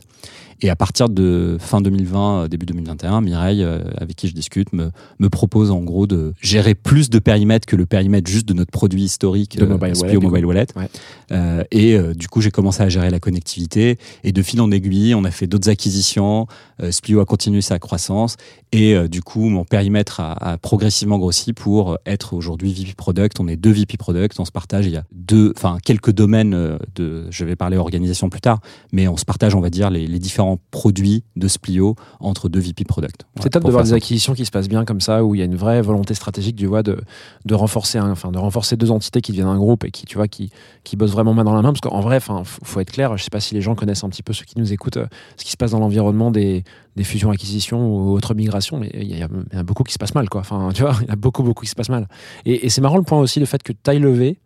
[0.62, 4.73] Et à partir de fin 2020, euh, début 2021, Mireille, euh, avec qui je discute,
[4.73, 8.55] me, me propose en gros de gérer plus de périmètre que le périmètre juste de
[8.55, 10.66] notre produit historique, De Mobile Splio Wallet, du Mobile Wallet.
[10.77, 10.88] Ouais.
[11.33, 13.99] Euh, et euh, du coup, j'ai commencé à gérer la connectivité.
[14.25, 16.46] Et de fil en aiguille, on a fait d'autres acquisitions.
[16.83, 18.37] Euh, Splio a continué sa croissance.
[18.73, 23.40] Et euh, du coup, mon périmètre a, a progressivement grossi pour être aujourd'hui VP Product.
[23.40, 24.38] On est deux VP Product.
[24.38, 24.87] On se partage.
[24.87, 27.27] Il y a deux, enfin quelques domaines euh, de.
[27.31, 28.61] Je vais parler organisation plus tard,
[28.92, 32.60] mais on se partage, on va dire, les, les différents produits de Splio entre deux
[32.60, 33.22] VP Product.
[33.34, 35.38] Voilà, C'est top de voir des acquisitions qui se passent bien comme ça, où il
[35.38, 37.00] y a une vraie volonté stratégique, tu vois, de,
[37.44, 40.16] de renforcer, un- enfin, de renforcer deux entités qui deviennent un groupe et qui, tu
[40.16, 40.50] vois, qui,
[40.84, 41.72] qui bossent vraiment main dans la main.
[41.72, 43.16] Parce qu'en vrai, enfin, faut, être clair.
[43.16, 45.06] Je sais pas si les gens connaissent un petit peu ceux qui nous écoutent, euh,
[45.36, 46.64] ce qui se passe dans l'environnement des,
[46.96, 49.98] des fusions-acquisitions ou autres migrations, mais il y, il y en a beaucoup qui se
[49.98, 50.40] passent mal, quoi.
[50.42, 52.08] Enfin, tu vois, il y a beaucoup, beaucoup qui se passent mal.
[52.44, 54.38] Et, et c'est marrant le point aussi, le fait que taille levée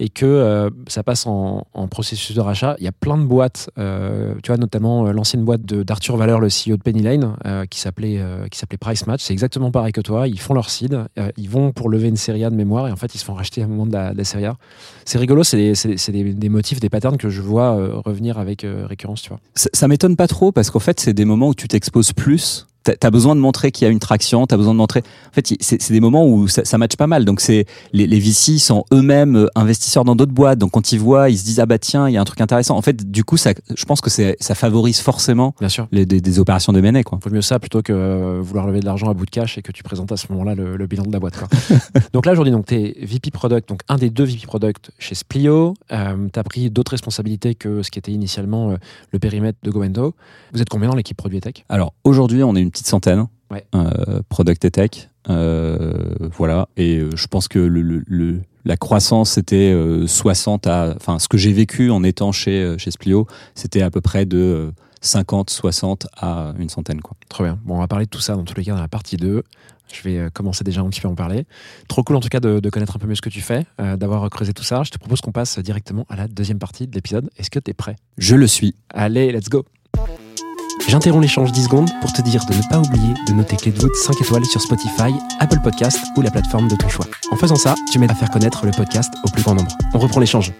[0.00, 2.76] et que euh, ça passe en, processus de rachat.
[2.78, 6.40] Il y a plein de boîtes, euh, tu vois, notamment euh, l'ancienne boîte d'Arthur Valeur,
[6.40, 7.36] le CEO de Penny Lane,
[7.70, 8.20] qui s'appelait
[8.80, 9.22] Price Match.
[9.22, 10.26] C'est exactement pareil que toi.
[10.26, 10.98] Ils font leur seed,
[11.36, 13.34] ils vont pour lever une série A de mémoire et en fait ils se font
[13.34, 14.56] racheter à un moment de la, série A.
[15.04, 17.72] C'est rigolo, c'est des, motifs, des patterns que je vois
[18.04, 19.40] revenir avec récurrence, tu vois.
[19.54, 22.66] Ça, ça m'étonne pas trop parce qu'en fait, c'est des moments où tu t'exposes plus.
[22.84, 25.00] T'as as besoin de montrer qu'il y a une traction, t'as besoin de montrer.
[25.30, 27.24] En fait, c'est des moments où ça, ça matche pas mal.
[27.24, 30.58] Donc, c'est les, les VC sont eux-mêmes euh, investisseurs dans d'autres boîtes.
[30.58, 32.40] Donc, quand ils voient, ils se disent ah bah tiens, il y a un truc
[32.40, 32.76] intéressant.
[32.76, 35.88] En fait, du coup, ça, je pense que ça favorise forcément Bien sûr.
[35.92, 37.18] les, des, des opérations de M&A, quoi.
[37.22, 39.62] Vaut mieux ça plutôt que euh, vouloir lever de l'argent à bout de cash et
[39.62, 41.38] que tu présentes à ce moment-là le, le bilan de la boîte.
[41.38, 41.48] quoi.
[42.12, 45.74] donc là, aujourd'hui, tu es VP Product, donc un des deux VP Product chez Splio.
[45.88, 48.76] tu as pris d'autres responsabilités que ce qui était initialement euh,
[49.12, 50.14] le périmètre de Goendo.
[50.52, 51.64] Vous êtes combien dans l'équipe Produit et Tech?
[51.68, 53.64] Alors aujourd'hui, on est une petite centaine, Ouais.
[53.74, 54.90] euh, product et tech,
[55.30, 56.68] euh, voilà.
[56.76, 61.18] Et euh, je pense que le, le- le- la croissance c'était euh, 60 à, enfin,
[61.18, 64.70] ce que j'ai vécu en étant chez chez Splio, c'était à peu près de euh,
[65.02, 67.16] 50, 60 à une centaine, quoi.
[67.28, 67.58] Trop bien.
[67.64, 69.42] Bon, on va parler de tout ça dans tous les cas dans la partie 2.
[69.92, 71.44] Je vais commencer déjà un petit peu à en parler.
[71.88, 73.66] Trop cool en tout cas de, de connaître un peu mieux ce que tu fais,
[73.80, 74.82] euh, d'avoir creusé tout ça.
[74.82, 77.30] Je te propose qu'on passe directement à la deuxième partie de l'épisode.
[77.36, 77.94] Est-ce que tu es prêt?
[78.16, 78.74] Je le suis.
[78.88, 79.64] Allez, let's go
[80.88, 83.80] J'interromps l'échange 10 secondes pour te dire de ne pas oublier de noter Clé de
[83.80, 87.06] voûte 5 étoiles sur Spotify, Apple Podcast ou la plateforme de ton choix.
[87.30, 89.70] En faisant ça, tu m'aides à faire connaître le podcast au plus grand nombre.
[89.94, 90.52] On reprend l'échange.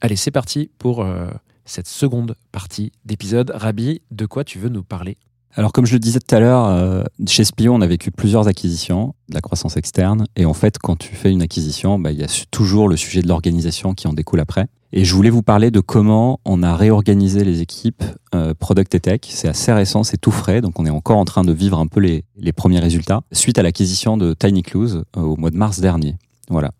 [0.00, 1.26] Allez, c'est parti pour euh,
[1.64, 3.52] cette seconde partie d'épisode.
[3.54, 5.16] Rabi, de quoi tu veux nous parler?
[5.54, 8.48] Alors, comme je le disais tout à l'heure, euh, chez Splio, on a vécu plusieurs
[8.48, 10.26] acquisitions, de la croissance externe.
[10.34, 13.20] Et en fait, quand tu fais une acquisition, bah, il y a toujours le sujet
[13.20, 14.68] de l'organisation qui en découle après.
[14.94, 19.00] Et je voulais vous parler de comment on a réorganisé les équipes euh, Product et
[19.00, 19.20] Tech.
[19.22, 21.86] C'est assez récent, c'est tout frais, donc on est encore en train de vivre un
[21.86, 25.56] peu les, les premiers résultats suite à l'acquisition de Tiny Clues euh, au mois de
[25.56, 26.16] mars dernier.
[26.50, 26.72] Voilà.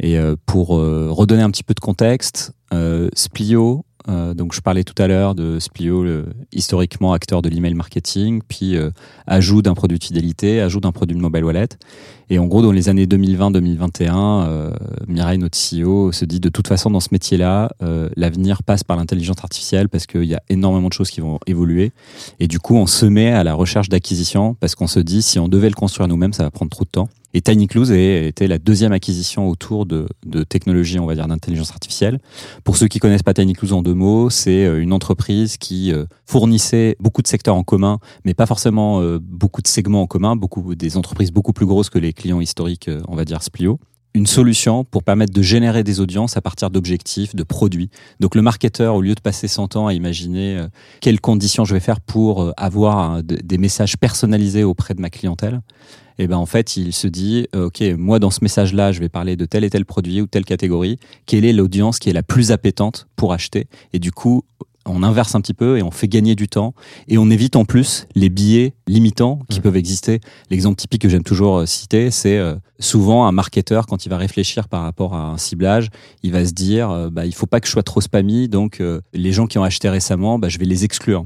[0.00, 4.60] Et euh, pour euh, redonner un petit peu de contexte, euh, Splio, euh, donc je
[4.60, 6.04] parlais tout à l'heure de Splio,
[6.52, 8.90] historiquement acteur de l'email marketing, puis euh,
[9.26, 11.68] ajout d'un produit de fidélité, ajout d'un produit de mobile wallet.
[12.28, 14.70] Et en gros, dans les années 2020-2021, euh,
[15.06, 18.96] Mireille, notre CEO, se dit de toute façon dans ce métier-là, euh, l'avenir passe par
[18.96, 21.92] l'intelligence artificielle parce qu'il y a énormément de choses qui vont évoluer.
[22.40, 25.38] Et du coup, on se met à la recherche d'acquisition parce qu'on se dit si
[25.38, 27.08] on devait le construire nous-mêmes, ça va prendre trop de temps.
[27.36, 30.08] Et Tiny était la deuxième acquisition autour de,
[30.48, 32.18] technologies, on va dire, d'intelligence artificielle.
[32.64, 36.06] Pour ceux qui connaissent pas Tiny en deux mots, c'est euh, une entreprise qui euh,
[36.24, 40.34] fournissait beaucoup de secteurs en commun, mais pas forcément euh, beaucoup de segments en commun,
[40.34, 43.78] beaucoup des entreprises beaucoup plus grosses que les clients historiques, on va dire Splio.
[44.16, 47.90] Une solution pour permettre de générer des audiences à partir d'objectifs, de produits.
[48.18, 50.68] Donc le marketeur, au lieu de passer son temps à imaginer euh,
[51.02, 55.10] quelles conditions je vais faire pour euh, avoir de- des messages personnalisés auprès de ma
[55.10, 55.60] clientèle,
[56.18, 59.00] et ben en fait il se dit euh, ok moi dans ce message là je
[59.00, 62.14] vais parler de tel et tel produit ou telle catégorie quelle est l'audience qui est
[62.14, 63.66] la plus appétente pour acheter?
[63.92, 64.44] Et du coup
[64.86, 66.74] on inverse un petit peu et on fait gagner du temps
[67.08, 69.62] et on évite en plus les billets limitants qui Mhm.
[69.62, 70.20] peuvent exister
[70.50, 74.16] l'exemple typique que j'aime toujours euh, citer c'est euh, souvent un marketeur quand il va
[74.16, 75.88] réfléchir par rapport à un ciblage
[76.22, 78.82] il va se dire euh, bah il faut pas que je sois trop spammy donc
[79.12, 81.24] les gens qui ont acheté récemment bah, je vais les exclure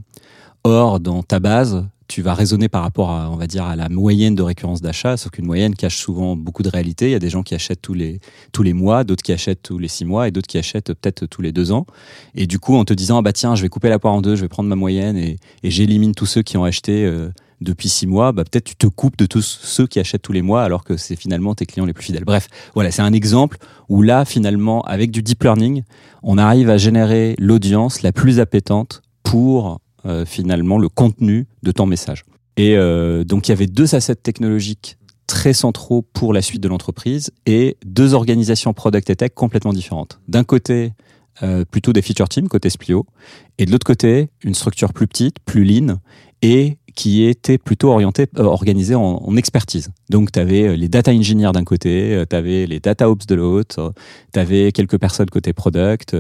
[0.63, 3.89] Or, dans ta base, tu vas raisonner par rapport à, on va dire, à la
[3.89, 7.07] moyenne de récurrence d'achat, sauf qu'une moyenne cache souvent beaucoup de réalité.
[7.07, 8.19] Il y a des gens qui achètent tous les,
[8.53, 11.27] tous les mois, d'autres qui achètent tous les six mois et d'autres qui achètent peut-être
[11.27, 11.87] tous les deux ans.
[12.35, 14.23] Et du coup, en te disant, ah bah tiens, je vais couper la poire en
[14.23, 17.29] deux, je vais prendre ma moyenne et, j'élimine tous ceux qui ont acheté euh,
[17.61, 20.43] depuis six mois, bah peut-être tu te coupes de tous ceux qui achètent tous les
[20.43, 22.25] mois alors que c'est finalement tes clients les plus fidèles.
[22.25, 25.85] Bref, voilà, c'est un exemple où là, finalement, avec du deep learning,
[26.25, 31.87] on arrive à générer l'audience la plus appétente pour euh, finalement le contenu de ton
[31.87, 32.25] message.
[32.57, 36.69] Et euh, donc il y avait deux assets technologiques très centraux pour la suite de
[36.69, 40.21] l'entreprise et deux organisations product et tech complètement différentes.
[40.27, 40.93] D'un côté,
[41.43, 43.07] euh, plutôt des feature teams côté Splio,
[43.59, 46.01] et de l'autre côté, une structure plus petite, plus lean,
[46.43, 49.91] et qui était plutôt orientée, euh, organisée en, expertise.
[50.11, 53.95] Donc, tu avais les data engineers d'un côté, tu avais les data ops de l'autre,
[54.33, 56.17] tu avais quelques personnes côté product,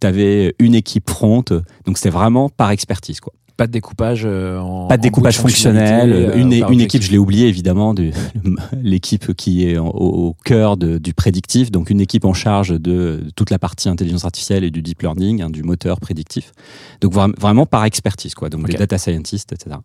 [0.00, 1.44] tu avais une équipe front.
[1.84, 3.20] Donc, c'était vraiment par expertise.
[3.20, 3.32] Quoi.
[3.62, 4.88] Pas de découpage euh, en.
[4.88, 6.12] Pas de en découpage de fonctionnel.
[6.12, 7.94] euh, une, une équipe, je l'ai oublié évidemment,
[8.82, 11.70] l'équipe qui est au, au cœur de- du prédictif.
[11.70, 15.42] Donc une équipe en charge de, toute la partie intelligence artificielle et du deep learning,
[15.42, 16.52] hein, du moteur prédictif.
[17.00, 18.48] Donc vra- vraiment par expertise, quoi.
[18.48, 19.76] Donc les data scientists, etc.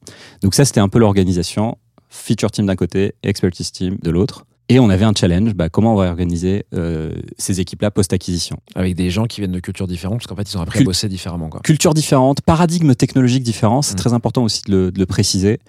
[0.41, 1.77] Donc ça, c'était un peu l'organisation.
[2.09, 4.45] Feature team d'un côté, expertise team de l'autre.
[4.69, 8.57] Et on avait un challenge, bah, comment on va organiser euh, ces équipes-là post-acquisition.
[8.75, 10.83] Avec des gens qui viennent de cultures différentes, parce qu'en fait, ils ont appris Cul-
[10.83, 11.47] à bosser différemment.
[11.47, 11.61] Quoi.
[11.61, 13.97] culture différente, paradigme technologique différent, c'est Mm.
[13.97, 15.59] très important aussi de le, de le préciser.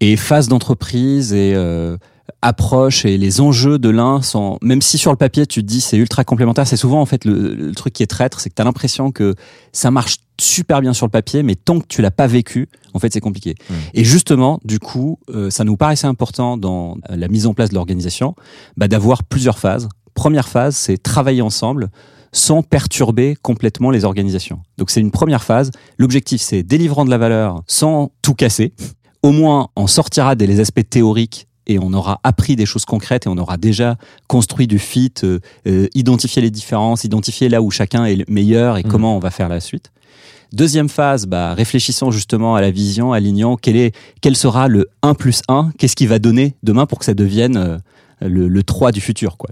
[0.00, 1.96] Et phase d'entreprise et euh,
[2.42, 5.80] approche et les enjeux de l'un sont, même si sur le papier tu te dis
[5.80, 8.54] c'est ultra complémentaire, c'est souvent en fait le, le truc qui est traître, c'est que
[8.54, 9.34] tu as l'impression que
[9.72, 12.98] ça marche super bien sur le papier, mais tant que tu l'as pas vécu, en
[12.98, 13.54] fait c'est compliqué.
[13.68, 13.74] Mm.
[13.94, 17.70] Et justement, du coup, euh, ça nous paraissait important dans euh, la mise en place
[17.70, 18.34] de l'organisation
[18.76, 19.88] bah, d'avoir plusieurs phases.
[20.14, 21.90] Première phase, c'est travailler ensemble
[22.32, 24.60] sans perturber complètement les organisations.
[24.76, 25.70] Donc c'est une première phase.
[25.98, 28.72] L'objectif, c'est délivrant de la valeur sans tout casser.
[29.22, 33.28] Au moins, on sortira des aspects théoriques et on aura appris des choses concrètes et
[33.28, 38.04] on aura déjà construit du fit, euh, euh, identifié les différences, identifié là où chacun
[38.04, 38.90] est le meilleur et Mhm.
[38.90, 39.90] comment on va faire la suite.
[40.54, 45.14] Deuxième phase, bah, réfléchissons justement à la vision, alignant quel, est, quel sera le 1
[45.14, 47.78] plus 1, qu'est-ce qui va donner demain pour que ça devienne euh,
[48.20, 49.36] le, le 3 du futur.
[49.36, 49.50] Quoi.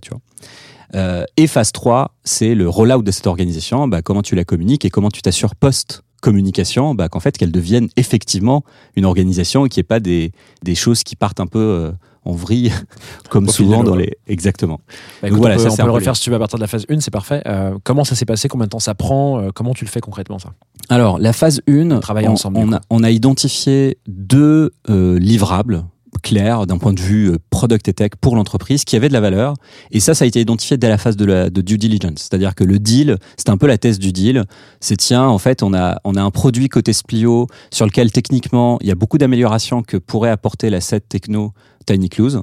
[0.95, 4.85] Euh, et phase 3, c'est le rollout de cette organisation, bah, comment tu la communiques
[4.85, 8.63] et comment tu t'assures post-communication bah, qu'en fait qu'elle devienne effectivement
[8.95, 10.31] une organisation et qu'il n'y pas des,
[10.63, 11.93] des choses qui partent un peu euh,
[12.25, 12.73] en vrille
[13.31, 14.17] comme Au souvent dans les...
[14.27, 14.81] Exactement.
[15.23, 16.39] Bah, Donc voilà, on peut, ça, on c'est peut le refaire si tu veux à
[16.39, 17.43] partir de la phase 1, c'est parfait.
[17.47, 20.01] Euh, comment ça s'est passé Combien de temps ça prend Euh, Comment tu le fais
[20.01, 20.51] concrètement ça?
[20.89, 25.85] Alors, la phase 1, Travailler on, ensemble, on a, on a identifié deux euh, livrables
[26.23, 29.21] clairs d'un point de vue euh, product et tech pour l'entreprise qui avaient de la
[29.21, 29.55] valeur.
[29.91, 32.15] Et ça, ça a été identifié dès la phase de, la, de due diligence.
[32.17, 34.45] C'est-à-dire que le deal, c'est un peu la thèse du deal.
[34.81, 38.79] C'est tiens, en fait, on a, on a un produit côté Splio sur lequel techniquement,
[38.81, 41.53] il y a beaucoup d'améliorations que pourrait apporter la set techno
[41.87, 42.37] Tiny Clues.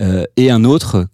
[0.00, 1.06] Euh, et un autre,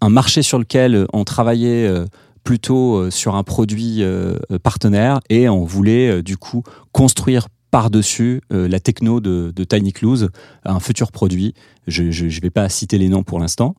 [0.00, 2.04] un marché sur lequel on travaillait euh,
[2.48, 8.40] plutôt euh, sur un produit euh, partenaire et on voulait euh, du coup construire par-dessus
[8.52, 10.28] euh, la techno de, Tiny Clues,
[10.64, 11.54] un futur produit.
[11.86, 13.74] Je ne vais pas citer les noms pour l'instant.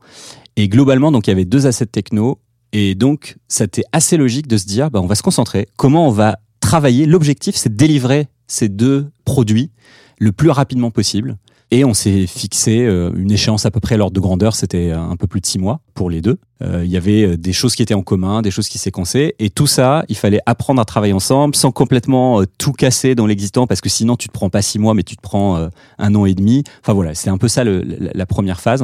[0.55, 2.39] Et globalement, donc il y avait deux assets techno.
[2.71, 5.67] Et donc, c'était assez logique de se dire, bah, on va se concentrer.
[5.75, 7.05] Comment on va travailler?
[7.05, 9.71] L'objectif, c'est de délivrer ces deux produits
[10.19, 11.37] le plus rapidement possible.
[11.71, 14.99] Et on s'est fixé euh, une échéance à peu près l'ordre de grandeur, c'était euh,
[14.99, 16.39] un peu plus de six mois pour les deux.
[16.63, 19.51] Euh, Il y avait des choses qui étaient en commun, des choses qui séquençaient, et
[19.51, 23.81] tout ça, il fallait apprendre à travailler ensemble sans complètement tout casser dans l'existant, parce
[23.81, 26.33] que sinon tu te prends pas six mois, mais tu te prends un an et
[26.33, 26.63] demi.
[26.81, 28.83] Enfin voilà, c'est un peu ça la première phase.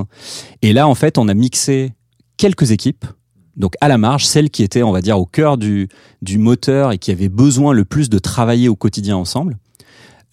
[0.61, 1.93] Et là, en fait, on a mixé
[2.37, 3.05] quelques équipes.
[3.57, 5.87] Donc à la marge, celles qui étaient, on va dire, au cœur du,
[6.21, 9.57] du moteur et qui avaient besoin le plus de travailler au quotidien ensemble.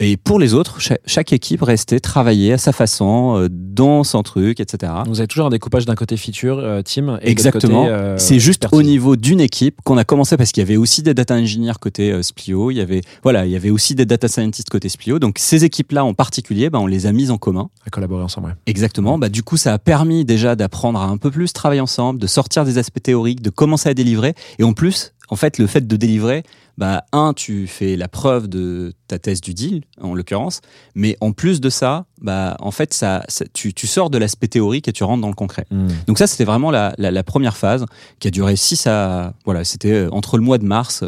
[0.00, 4.22] Et pour les autres, cha- chaque, équipe restait travailler à sa façon, euh, dans son
[4.22, 4.92] truc, etc.
[5.06, 7.82] Vous avez toujours un découpage d'un côté feature, euh, team, et Exactement.
[7.82, 8.78] côté, euh, c'est juste expertise.
[8.78, 11.72] au niveau d'une équipe qu'on a commencé parce qu'il y avait aussi des data engineers
[11.80, 12.70] côté Splio.
[12.70, 15.18] Il y avait voilà, il y avait aussi des data scientists côté Splio.
[15.18, 17.70] Donc ces équipes-là en particulier, bah, on les a mises en commun.
[17.86, 18.48] à collaborer ensemble.
[18.48, 18.54] ouais.
[18.66, 19.18] Exactement.
[19.18, 22.26] Bah, du coup, ça a permis déjà d'apprendre à un peu plus travailler ensemble, de
[22.26, 24.34] sortir des aspects théoriques, de commencer à délivrer.
[24.58, 26.42] Et en plus, en fait, le fait de délivrer,
[26.78, 30.60] bah, un, tu fais la preuve de ta thèse du deal, en l'occurrence.
[30.94, 34.48] Mais en plus de ça, bah, en fait, ça, ça- tu, tu sors de l'aspect
[34.48, 35.64] théorique et tu rentres dans le concret.
[35.70, 35.88] Hmm.
[36.06, 37.84] Donc ça, c'était vraiment la, la, la première phase
[38.20, 39.34] qui a duré 6 à...
[39.44, 41.04] Voilà, c'était euh, entre le mois de mars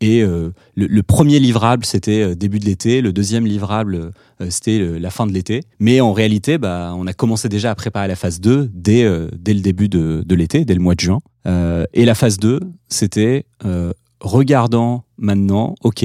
[0.00, 3.00] et euh, le, le premier livrable, c'était euh, début de l'été.
[3.00, 5.62] Le deuxième livrable, euh, c'était la fin de l'été.
[5.80, 9.28] Mais en réalité, bah, on a commencé déjà à préparer la phase 2 dès, euh,
[9.36, 11.18] dès le début de, de l'été, dès le mois de juin.
[11.94, 12.60] Et la phase 2,
[12.90, 13.46] c'était
[14.20, 16.04] regardant maintenant, ok,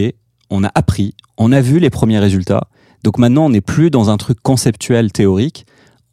[0.50, 2.68] on a appris, on a vu les premiers résultats.
[3.04, 5.66] Donc maintenant, on n'est plus dans un truc conceptuel, théorique.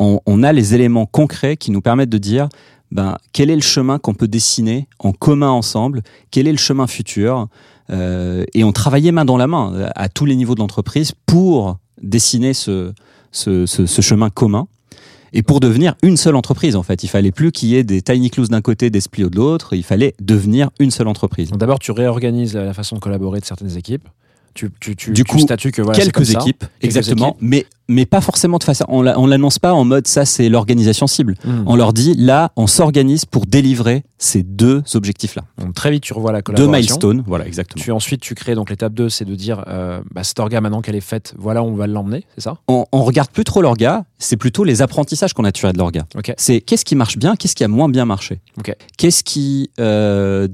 [0.03, 2.49] On, a les éléments concrets qui nous permettent de dire
[2.91, 6.87] ben, quel est le chemin qu'on peut dessiner en commun ensemble, quel est le chemin
[6.87, 7.49] futur?
[7.91, 11.13] Euh, et on travaillait main dans la main euh, à tous les niveaux de l'entreprise
[11.27, 12.95] pour dessiner ce
[13.31, 14.69] chemin commun.
[15.33, 18.03] Et pour devenir une seule entreprise, en fait, il fallait plus qu'il y ait des
[18.03, 19.75] tiny clues d'un côté, des splios de l'autre.
[19.75, 21.51] Il fallait devenir une seule entreprise.
[21.51, 24.09] D'abord, tu réorganises la façon de collaborer de certaines équipes.
[24.55, 27.39] Tu, tu, tu, Du coup, que voilà, quelques équipes, Quelques exactement, équipes.
[27.41, 28.85] mais mais pas forcément de façon.
[28.89, 31.35] On l'a- on l'annonce pas en mode ça c'est l'organisation cible.
[31.45, 31.65] Hmm.
[31.67, 36.13] On leur dit là, on s'organise pour délivrer ces deux objectifs-là, Donc, très vite, tu
[36.13, 36.77] revois la deux collaboration.
[36.79, 37.25] milestones.
[37.27, 37.83] Voilà, exactement.
[37.83, 40.83] Tu, ensuite, tu crées donc l'étape 2, c'est de dire euh, bah, cet orga, maintenant
[40.83, 42.59] qu'elle est faite, voilà, on va l'emmener, c'est ça?
[42.69, 46.07] On, on regarde plus trop l'orga, c'est plutôt les apprentissages qu'on a tirés de l'orga.
[46.17, 46.33] Ok.
[46.37, 48.41] C'est qu'est-ce qui marche bien, qu'est-ce qui a moins bien marché?
[48.59, 48.73] Ok.
[48.99, 50.47] Qu'est-ce qui euh,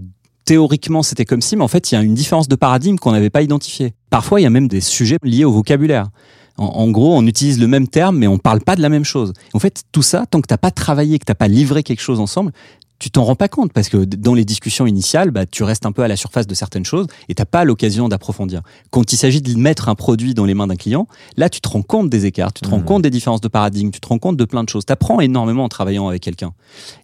[0.46, 3.12] théoriquement c'était comme si, mais en fait il y a une différence de paradigme qu'on
[3.12, 3.92] n'avait pas identifiée.
[4.08, 6.08] Parfois il y a même des sujets liés au vocabulaire.
[6.56, 9.04] En, en gros, on utilise le même terme, mais on parle pas de la même
[9.04, 9.34] chose.
[9.52, 12.18] En fait, tout ça, tant que t'as pas travaillé, que t'as pas livré quelque chose
[12.18, 12.50] ensemble,
[12.98, 15.92] tu t'en rends pas compte parce que dans les discussions initiales, bah, tu restes un
[15.92, 18.62] peu à la surface de certaines choses et t'as pas l'occasion d'approfondir.
[18.88, 21.68] Quand il s'agit de mettre un produit dans les mains d'un client, là, tu te
[21.68, 22.84] rends compte des écarts, tu te rends Mhm.
[22.86, 24.86] compte des différences de paradigme, tu te rends compte de plein de choses.
[24.86, 26.54] Tu apprends énormément en travaillant avec quelqu'un.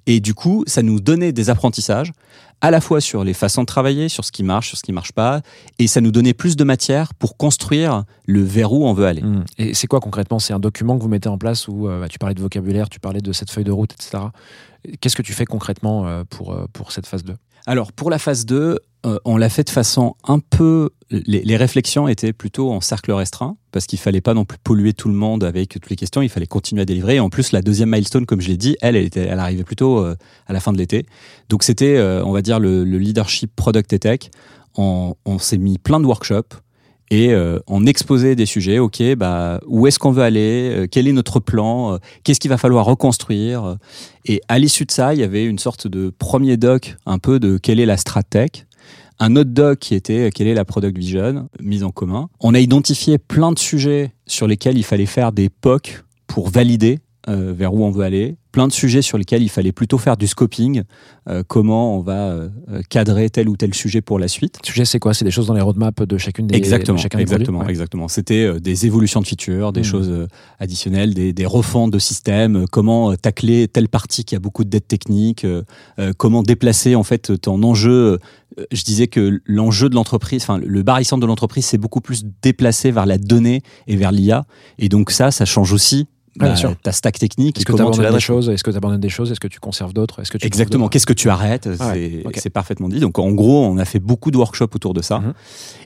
[0.06, 2.12] Et du coup, ça nous donnait des apprentissages
[2.62, 4.92] à la fois sur les façons de travailler, sur ce qui marche, sur ce qui
[4.92, 5.42] marche pas,
[5.80, 9.20] et ça nous donnait plus de matière pour construire le vers où on veut aller.
[9.20, 9.44] Hmm.
[9.58, 10.38] Et c'est quoi concrètement?
[10.38, 12.88] C'est un document que vous mettez en place où euh, bah, tu parlais de vocabulaire,
[12.88, 14.24] tu parlais de cette feuille de route, etc.
[15.00, 17.34] Qu'est-ce que tu fais concrètement euh, pour, euh, pour cette phase 2
[17.66, 20.90] Alors, pour la phase 2, euh, on l'a fait de façon un peu.
[21.10, 24.92] Les, les réflexions étaient plutôt en cercle restreint, parce qu'il fallait pas non plus polluer
[24.92, 27.16] tout le monde avec toutes les questions, il fallait continuer à délivrer.
[27.16, 29.64] Et en plus, la deuxième milestone, comme je l'ai dit, elle, elle, était, elle arrivait
[29.64, 31.06] plutôt euh, à la fin de l'été.
[31.48, 34.30] Donc, c'était, euh, on va dire, le, le leadership product et tech.
[34.76, 36.62] On, on s'est mis plein de workshops
[37.10, 38.78] et euh, on exposait des sujets.
[38.78, 40.72] Ok, bah où est-ce qu'on veut aller?
[40.74, 41.94] Euh, Quel est notre plan?
[41.94, 43.76] Euh, Qu'est-ce qu'il va falloir reconstruire?
[44.24, 47.38] Et à l'issue de ça, il y avait une sorte de premier doc, un peu
[47.38, 48.66] de quelle est la stratèque.
[49.18, 52.28] Un autre doc qui était quelle est la product vision mise en commun.
[52.40, 56.98] On a identifié plein de sujets sur lesquels il fallait faire des POC pour valider
[57.28, 60.16] euh, vers où on veut aller, plein de sujets sur lesquels il fallait plutôt faire
[60.16, 60.82] du scoping,
[61.28, 62.48] euh, comment on va euh,
[62.90, 64.58] cadrer tel ou tel sujet pour la suite.
[64.62, 65.14] Le sujet, c'est quoi?
[65.14, 67.66] C'est des choses dans les roadmaps de chacune des Exactement, de chacun des exactement, produits
[67.68, 67.72] Ouais.
[67.72, 68.08] exactement.
[68.08, 69.84] C'était euh, des évolutions de features, des Mhm.
[69.86, 70.26] choses euh,
[70.58, 74.70] additionnelles, des, des refontes de systèmes, euh, comment tacler telle partie qui a beaucoup de
[74.70, 75.46] dettes techniques,
[76.18, 78.18] comment déplacer en fait ton enjeu.
[78.70, 82.90] Je disais que l'enjeu de l'entreprise, enfin le barissant de l'entreprise, c'est beaucoup plus déplacé
[82.90, 84.44] vers la donnée et vers l'IA.
[84.78, 86.06] Et donc ça, ça change aussi
[86.36, 86.74] Bien bah, sûr.
[86.82, 87.58] ta stack technique.
[87.58, 89.60] Est-ce que tu abandonnes des choses Est-ce que tu abandonnes des choses Est-ce que tu
[89.60, 90.88] conserves d'autres Est-ce que tu Exactement.
[90.88, 92.34] Qu'est-ce que tu arrêtes ouais, C'est ok.
[92.36, 93.00] c'est parfaitement dit.
[93.00, 95.18] Donc en gros, on a fait beaucoup de workshops autour de ça.
[95.18, 95.32] Mhm.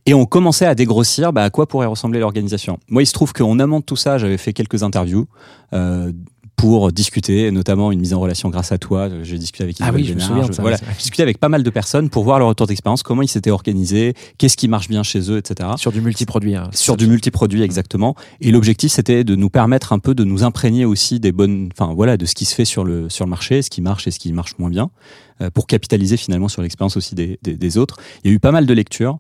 [0.07, 2.79] Et on commençait à dégrossir bah, à quoi pourrait ressembler l'organisation.
[2.89, 5.27] Moi, il se trouve qu'en amont de tout ça, j'avais fait quelques interviews
[5.73, 6.13] euh,
[6.57, 9.09] pour discuter, notamment une mise en relation grâce à toi.
[9.23, 11.39] J'ai discuté avec Ah oui, je me Bénard, souviens de ça, Voilà, j'ai discuté avec
[11.39, 14.67] pas mal de personnes pour voir leur retour d'expérience, comment ils s'étaient organisés, qu'est-ce qui
[14.67, 15.69] marche bien chez eux, etc.
[15.77, 16.55] Sur du multiproduit.
[16.57, 16.71] hein.
[16.73, 18.15] Sur du multiproduit exactement.
[18.41, 21.93] Et l'objectif, c'était de nous permettre un peu de nous imprégner aussi des bonnes, enfin
[21.95, 24.11] voilà, de ce qui se fait sur le sur le marché, ce qui marche et
[24.11, 24.91] ce qui marche moins bien,
[25.43, 27.99] euh, pour capitaliser finalement sur l'expérience aussi des, des, des autres.
[28.25, 29.19] Il y a eu pas mal de lectures.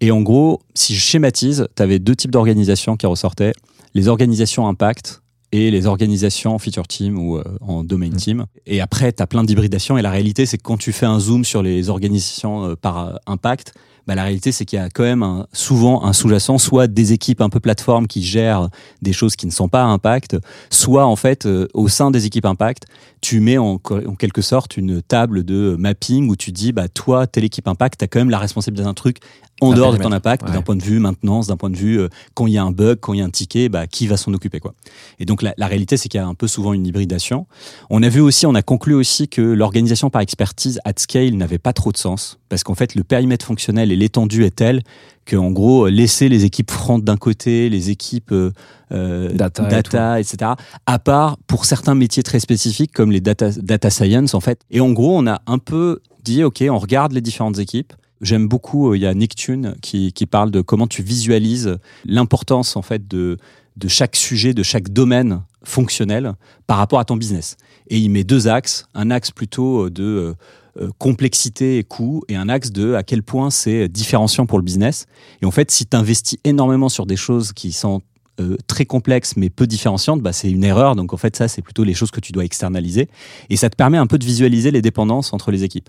[0.00, 3.52] Et en gros, si je schématise, tu avais deux types d'organisations qui ressortaient
[3.94, 5.22] les organisations impact
[5.52, 8.46] et les organisations en feature team ou euh, en domain team.
[8.66, 9.96] Et après, tu as plein d'hybridations.
[9.96, 12.98] Et la réalité, c'est que quand tu fais un zoom sur les organisations euh, par
[12.98, 13.72] euh, impact,
[14.06, 17.12] bah, la réalité, c'est qu'il y a quand même un- souvent un sous-jacent, soit des
[17.12, 18.68] équipes un peu plateformes qui gèrent
[19.02, 20.36] des choses qui ne sont pas impact,
[20.70, 22.84] soit en fait, euh, au sein des équipes impact,
[23.20, 27.42] tu mets en quelque sorte une table de mapping où tu dis, bah, toi, telle
[27.44, 29.18] équipe impact, tu as quand même la responsabilité d'un truc
[29.60, 30.52] en dehors de ton impact, ouais.
[30.52, 32.70] d'un point de vue maintenance, d'un point de vue euh, quand il y a un
[32.70, 34.74] bug, quand il y a un ticket, bah, qui va s'en occuper quoi.
[35.18, 37.46] Et donc la, la réalité, c'est qu'il y a un peu souvent une hybridation.
[37.88, 41.58] On a vu aussi, on a conclu aussi que l'organisation par expertise at scale n'avait
[41.58, 44.82] pas trop de sens parce qu'en fait le périmètre fonctionnel et l'étendue est tel
[45.24, 48.52] que en gros laisser les équipes front d'un côté, les équipes euh,
[48.92, 50.52] euh, Data et data etc.
[50.86, 54.60] À part pour certains métiers très spécifiques comme les data data science en fait.
[54.70, 57.92] Et en gros, on a un peu dit ok, on regarde les différentes équipes.
[58.20, 62.76] J'aime beaucoup, euh, il y a Nicktoon qui, qui parle de comment tu visualises l'importance
[62.76, 63.36] en fait de,
[63.76, 66.34] de chaque sujet, de chaque domaine fonctionnel
[66.66, 67.56] par rapport à ton business.
[67.88, 70.34] Et il met deux axes, un axe plutôt de euh,
[70.80, 74.64] euh, complexité et coût et un axe de à quel point c'est différenciant pour le
[74.64, 75.06] business.
[75.42, 78.02] Et en fait, si tu investis énormément sur des choses qui sont
[78.40, 80.96] euh, très complexes mais peu différenciantes, bah, c'est une erreur.
[80.96, 83.08] Donc en fait, ça, c'est plutôt les choses que tu dois externaliser.
[83.50, 85.88] Et ça te permet un peu de visualiser les dépendances entre les équipes.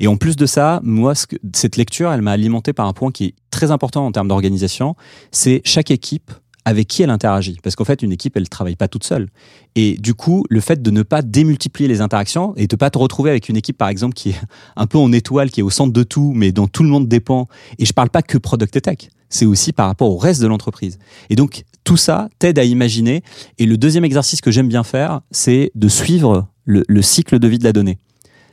[0.00, 2.92] Et en plus de ça, moi, ce que- cette lecture, elle m'a alimenté par un
[2.92, 4.96] point qui est très important en termes d'organisation,
[5.32, 6.30] c'est chaque équipe
[6.66, 7.58] avec qui elle interagit.
[7.62, 9.28] Parce qu'en fait, une équipe, elle ne travaille pas toute seule.
[9.76, 12.98] Et du coup, le fait de ne pas démultiplier les interactions et de pas te
[12.98, 14.40] retrouver avec une équipe, par exemple, qui est
[14.74, 17.06] un peu en étoile, qui est au centre de tout, mais dont tout le monde
[17.06, 17.46] dépend.
[17.78, 18.98] Et je parle pas que product et tech.
[19.28, 20.98] C'est aussi par rapport au reste de l'entreprise.
[21.30, 23.22] Et donc, tout ça t'aide à imaginer.
[23.58, 27.48] Et le deuxième exercice que j'aime bien faire, c'est de suivre le, le cycle de
[27.48, 27.98] vie de la donnée.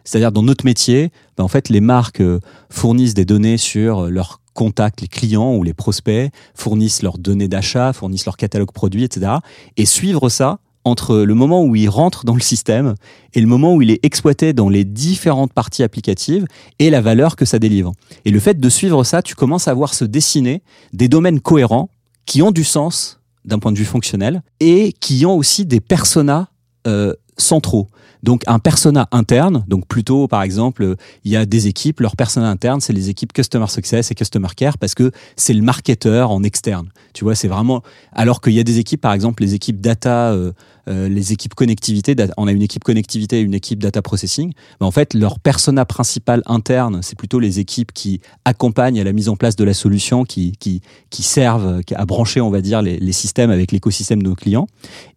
[0.06, 4.10] C'est-à-dire, dans notre métier, ben, en fait, les marques euh, fournissent des données sur euh,
[4.10, 9.04] leurs contacts, les clients ou les prospects, fournissent leurs données d'achat, fournissent leur catalogue produit,
[9.04, 9.32] etc.
[9.78, 12.94] Et suivre ça entre le moment où il rentre dans le système
[13.34, 16.46] et le moment où il est exploité dans les différentes parties applicatives
[16.78, 17.94] et la valeur que ça délivre.
[18.26, 20.62] Et le fait de suivre ça, tu commences à voir se dessiner
[20.92, 21.90] des domaines cohérents
[22.26, 26.48] qui ont du sens d'un point de vue fonctionnel et qui ont aussi des personas
[26.88, 27.90] euh, centraux.
[28.24, 30.96] Donc un persona interne, donc plutôt par exemple,
[31.26, 34.48] il y a des équipes, leur persona interne, c'est les équipes Customer Success et Customer
[34.56, 36.90] Care parce que c'est le marketeur en externe.
[37.14, 40.32] Tu vois, c'est vraiment alors qu'il y a des équipes, par exemple les équipes data,
[40.32, 40.54] euh,
[40.88, 44.54] euh, les équipes connectivité, on a une équipe connectivité et une équipe data processing.
[44.80, 49.14] Mais en fait, leur persona principal interne, c'est plutôt les équipes qui accompagnent à la
[49.14, 52.82] mise en place de la solution, qui qui qui servent à brancher, on va dire,
[52.82, 54.68] les, les systèmes avec l'écosystème de nos clients.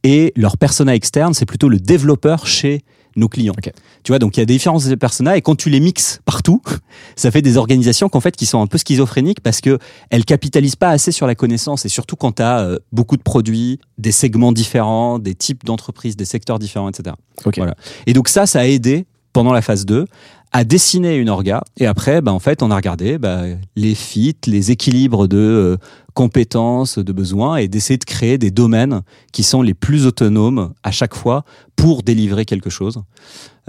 [0.03, 2.85] Et leur persona externe, c'est plutôt le développeur chez
[3.17, 3.55] nos clients.
[3.57, 3.73] Ok.
[4.03, 6.21] Tu vois, donc il y a des différences de personas et quand tu les mixes
[6.25, 6.63] partout,
[7.17, 9.79] ça fait des organisations qu'en fait qui sont un peu schizophréniques parce que
[10.11, 13.81] elles capitalisent pas assez sur la connaissance et surtout quand tu as beaucoup de produits,
[13.99, 17.17] des segments différents, des types d'entreprises, des secteurs différents, etc.
[17.45, 17.57] Ok.
[17.57, 17.75] Voilà.
[18.07, 20.07] Et donc ça, ça a aidé pendant la phase 2
[20.53, 21.63] à dessiner une orga.
[21.77, 23.43] Et après, bah, en fait, on a regardé bah,
[23.75, 25.77] les fits, les équilibres de euh,
[26.17, 29.03] compétences, de besoins, et d'essayer de créer des domaines
[29.33, 31.45] qui sont les plus autonomes à chaque fois
[31.77, 33.03] pour délivrer quelque chose.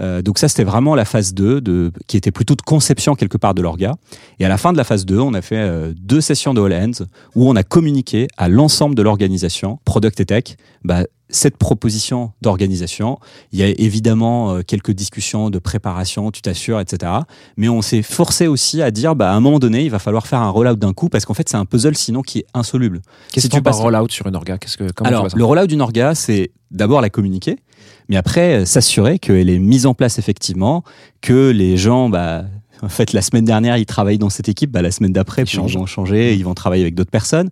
[0.00, 3.36] Euh, donc ça, c'était vraiment la phase 2, de, qui était plutôt de conception quelque
[3.36, 3.94] part de l'orga.
[4.38, 6.60] Et à la fin de la phase 2, on a fait euh, deux sessions de
[6.60, 10.44] All Hands où on a communiqué à l'ensemble de l'organisation, Product et Tech,
[10.84, 13.18] bah, cette proposition d'organisation.
[13.52, 17.12] Il y a évidemment euh, quelques discussions de préparation, tu t'assures, etc.
[17.56, 20.26] Mais on s'est forcé aussi à dire, bah, à un moment donné, il va falloir
[20.26, 23.02] faire un rollout d'un coup parce qu'en fait, c'est un puzzle sinon qui est insoluble.
[23.32, 25.22] Qu'est-ce Si que tu par passes- rollout sur une orga Qu'est-ce que comment tu Alors,
[25.24, 25.36] vois ça?
[25.36, 27.56] le rollout d'une orga, c'est d'abord la communiquer,
[28.08, 30.84] mais après euh, s'assurer qu'elle est mise en place effectivement,
[31.20, 32.44] que les gens, bah,
[32.82, 35.54] en fait, la semaine dernière, ils travaillent dans cette équipe, bah, la semaine d'après, Ils
[35.54, 37.50] ils vont changer, ils vont travailler avec d'autres personnes.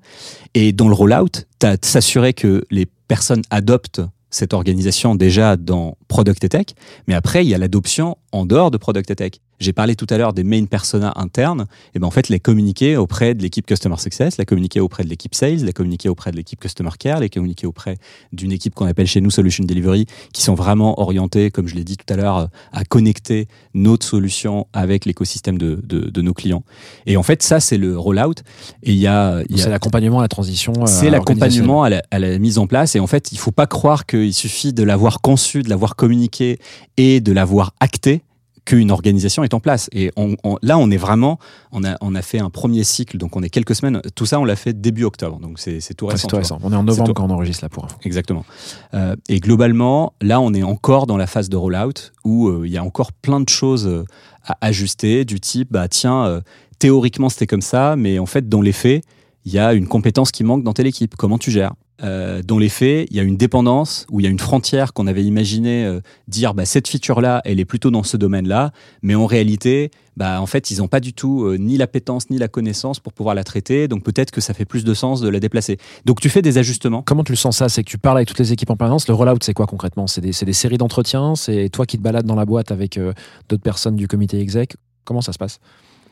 [0.54, 1.46] Et dans le rollout,
[1.82, 4.00] s'assurer que les personnes adoptent
[4.30, 6.66] cette organisation déjà dans Product et Tech,
[7.08, 9.32] mais après, il y a l'adoption en dehors de Product Tech.
[9.58, 11.64] J'ai parlé tout à l'heure des main personas internes,
[11.94, 15.08] et ben en fait, les communiquer auprès de l'équipe Customer Success, la communiquer auprès de
[15.08, 17.96] l'équipe Sales, la communiquer auprès de l'équipe Customer Care, les communiquer auprès
[18.32, 21.84] d'une équipe qu'on appelle chez nous Solution Delivery, qui sont vraiment orientés, comme je l'ai
[21.84, 26.62] dit tout à l'heure, à connecter notre solution avec l'écosystème de, de, de nos clients.
[27.06, 28.42] Et en fait, ça, c'est le rollout.
[28.82, 30.74] Et il y a, il y a C'est l'accompagnement à la transition.
[30.82, 32.94] euh, c'est l'accompagnement à la, à la mise en place.
[32.94, 36.58] Et en fait, il faut pas croire qu'il suffit de l'avoir conçu, de l'avoir communiqué
[36.98, 38.20] et de l'avoir acté
[38.66, 39.88] qu'une organisation est en place.
[39.92, 41.38] Et on, on- là, on est vraiment,
[41.72, 44.02] on a, on a fait un premier cycle, donc on est quelques semaines.
[44.14, 46.22] Tout ça, on l'a fait début octobre, donc c'est tout récent.
[46.22, 46.58] c'est tout récent.
[46.62, 47.96] On est en novembre quand on enregistre là pour info.
[48.04, 48.44] Exactement.
[48.92, 52.72] Euh, et globalement, là, on est encore dans la phase de rollout où euh, il
[52.72, 54.04] y a encore plein de choses euh,
[54.44, 56.40] à ajuster, du type, bah tiens, euh,
[56.78, 59.02] théoriquement c'était comme ça, mais en fait, dans les faits,
[59.44, 61.14] il y a une compétence qui manque dans telle équipe.
[61.16, 61.72] Comment tu gères?
[62.02, 64.92] Euh, dans les faits, il y a une dépendance où il y a une frontière
[64.92, 69.14] qu'on avait imaginé euh, dire bah, cette feature-là, elle est plutôt dans ce domaine-là, mais
[69.14, 72.48] en réalité, bah, en fait, ils n'ont pas du tout euh, ni l'appétence ni la
[72.48, 75.40] connaissance pour pouvoir la traiter, donc peut-être que ça fait plus de sens de la
[75.40, 75.78] déplacer.
[76.04, 77.00] Donc tu fais des ajustements.
[77.00, 77.70] Comment tu le sens ça?
[77.70, 79.08] C'est que tu parles avec toutes les équipes en permanence.
[79.08, 80.06] Le rollout, c'est quoi concrètement?
[80.06, 81.34] C'est des, des séries d'entretiens?
[81.34, 83.14] C'est toi qui te balades dans la boîte avec euh,
[83.48, 84.76] d'autres personnes du comité exec?
[85.04, 85.60] Comment ça se passe?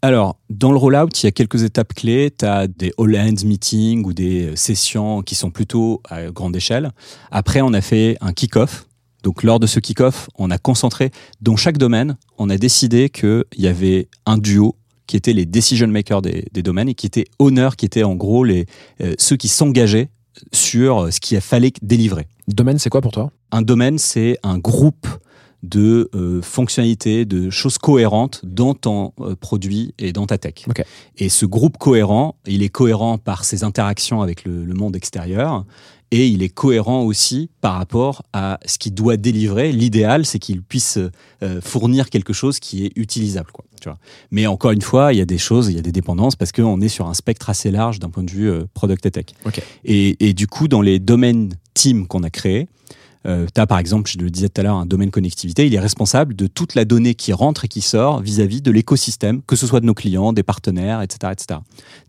[0.05, 2.31] Alors, dans le rollout, il y a quelques étapes clés.
[2.39, 6.91] Tu as des all-hands meetings ou des euh, sessions qui sont plutôt à grande échelle.
[7.31, 8.87] Après, on a fait un kick-off.
[9.23, 13.45] Donc, lors de ce kick-off, on a concentré, dans chaque domaine, on a décidé qu'il
[13.57, 14.77] y avait un duo
[15.07, 18.15] qui étaient les decision makers des, des domaines et qui étaient honneurs, qui étaient en
[18.15, 18.67] gros les,
[19.01, 20.11] euh, ceux qui s'engageaient
[20.53, 22.27] sur euh, ce qu'il fallait délivrer.
[22.47, 23.31] Domaine, c'est quoi pour toi?
[23.53, 25.07] Un domaine, c'est un groupe
[25.65, 30.67] de euh, fonctionnalités, de choses cohérentes dans ton euh, produit et dans ta tech.
[31.17, 35.65] Et ce groupe cohérent, il est cohérent par ses interactions avec le, le monde extérieur
[36.11, 39.73] et il est cohérent aussi par rapport à ce qu'il doit délivrer.
[39.73, 40.99] L'idéal, c'est qu'il puisse
[41.43, 43.51] euh, fournir quelque chose qui est utilisable.
[43.51, 43.99] Quoi, tu vois.
[44.31, 46.53] Mais encore une fois, il y a des choses, il y a des dépendances parce
[46.53, 49.25] qu'on est sur un spectre assez large d'un point de vue product et tech.
[49.85, 52.69] Et, et du coup, dans les domaines team qu'on a créés,
[53.27, 55.81] euh, tu par exemple, je le disais tout à l'heure, un domaine connectivité, il est
[55.81, 59.67] responsable de toute la donnée qui rentre et qui sort vis-à-vis de l'écosystème, que ce
[59.67, 61.33] soit de nos clients, des partenaires, etc.
[61.33, 61.61] etc.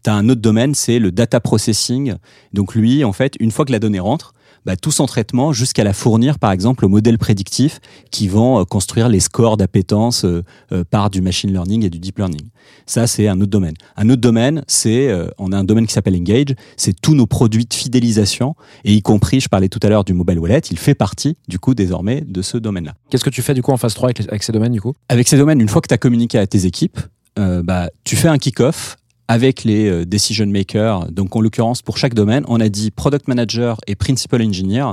[0.04, 2.16] Tu as un autre domaine, c'est le data processing.
[2.54, 4.35] Donc lui, en fait, une fois que la donnée rentre,
[4.66, 7.80] bah, tout son traitement jusqu'à la fournir, par exemple, aux modèles prédictifs
[8.12, 12.00] qui vont euh, construire les scores d'appétence euh, euh, par du machine learning et du
[12.00, 12.50] deep learning.
[12.86, 13.76] Ça, c'est un autre domaine.
[13.96, 17.28] Un autre domaine, c'est, euh, on a un domaine qui s'appelle Engage, c'est tous nos
[17.28, 20.78] produits de fidélisation, et y compris, je parlais tout à l'heure du mobile wallet, il
[20.80, 22.96] fait partie, du coup, désormais, de ce domaine-là.
[23.10, 24.82] Qu'est-ce que tu fais du coup en phase 3 avec, les- avec ces domaines du
[24.82, 24.94] coup?
[25.10, 27.00] Avec ces domaines, une fois que tu as communiqué à tes équipes,
[27.38, 28.96] bah, tu fais un kick-off
[29.28, 31.12] avec les euh, decision makers.
[31.12, 34.86] Donc, en l'occurrence, pour chaque domaine, on a dit product manager et principal engineer.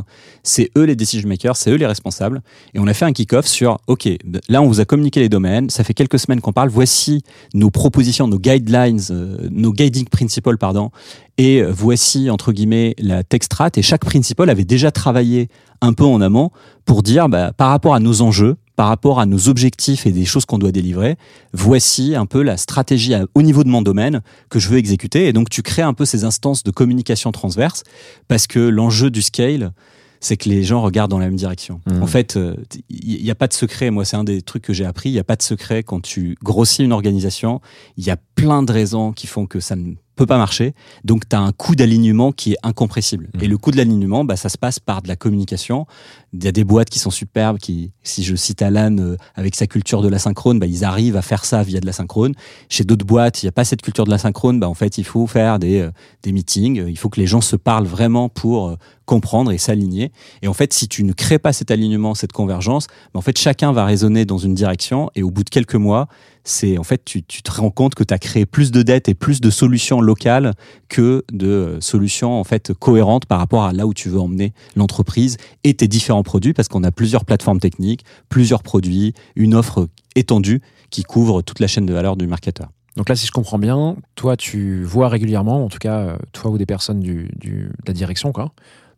[0.42, 2.42] C'est eux les decision makers, c'est eux les responsables.
[2.74, 4.08] Et on a fait un kick-off sur, OK,
[4.48, 5.70] là, on vous a communiqué les domaines.
[5.70, 6.70] Ça fait quelques semaines qu'on parle.
[6.70, 7.22] Voici
[7.54, 10.90] nos propositions, nos guidelines, euh, nos guiding principles, pardon.
[11.38, 13.70] Et euh, voici, entre guillemets, la tech strat.
[13.76, 15.48] Et chaque principal avait déjà travaillé
[15.80, 16.50] un peu en amont
[16.84, 20.24] pour dire, bah, par rapport à nos enjeux, par rapport à nos objectifs et des
[20.24, 21.16] choses qu'on doit délivrer,
[21.52, 25.26] voici un peu la stratégie à- au niveau de mon domaine que je veux exécuter.
[25.28, 27.82] Et donc, tu crées un peu ces instances de communication transverse
[28.28, 29.72] parce que l'enjeu du scale,
[30.20, 31.80] c'est que les gens regardent dans la même direction.
[31.86, 32.02] Mmh.
[32.02, 32.54] En fait, euh,
[32.90, 33.90] il n'y a pas de secret.
[33.90, 35.10] Moi, c'est un des trucs que j'ai appris.
[35.10, 37.60] Il n'y a pas de secret quand tu grossis une organisation.
[37.96, 40.74] Il y a plein de raisons qui font que ça ne peut pas marcher.
[41.04, 43.28] Donc, tu as un coût d'alignement qui est incompressible.
[43.34, 43.42] Mhm.
[43.42, 45.86] Et le coût de l'alignement, bah, ça se passe par de la communication.
[46.32, 49.54] Il y a des boîtes qui sont superbes, qui, si je cite Alan, euh, avec
[49.54, 52.34] sa culture de l'asynchrone, bah, ils arrivent à faire ça via de l'asynchrone.
[52.68, 54.60] Chez d'autres boîtes, il n'y a pas cette culture de l'asynchrone.
[54.60, 55.90] Bah, en fait, il faut faire des, euh,
[56.22, 56.84] des meetings.
[56.86, 60.12] Il faut que les gens se parlent vraiment pour euh, comprendre et s'aligner.
[60.42, 63.38] Et en fait, si tu ne crées pas cet alignement, cette convergence, bah, en fait,
[63.38, 65.10] chacun va raisonner dans une direction.
[65.14, 66.08] Et au bout de quelques mois,
[66.44, 69.14] c'est en fait, tu, te rends compte que tu as créé plus de dettes et
[69.14, 70.54] plus de solutions locales
[70.88, 74.52] que de euh, solutions en fait cohérentes par rapport à là où tu veux emmener
[74.76, 79.88] l'entreprise et tes différents produits, parce qu'on a plusieurs plateformes techniques, plusieurs produits, une offre
[80.16, 82.68] étendue qui couvre toute la chaîne de valeur du marketeur.
[82.96, 86.50] Donc là, si je comprends bien, toi, tu vois régulièrement, en tout cas, euh, toi
[86.50, 88.32] ou des personnes du, de la direction,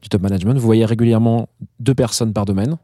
[0.02, 2.76] du top management, vous voyez régulièrement deux personnes par domaine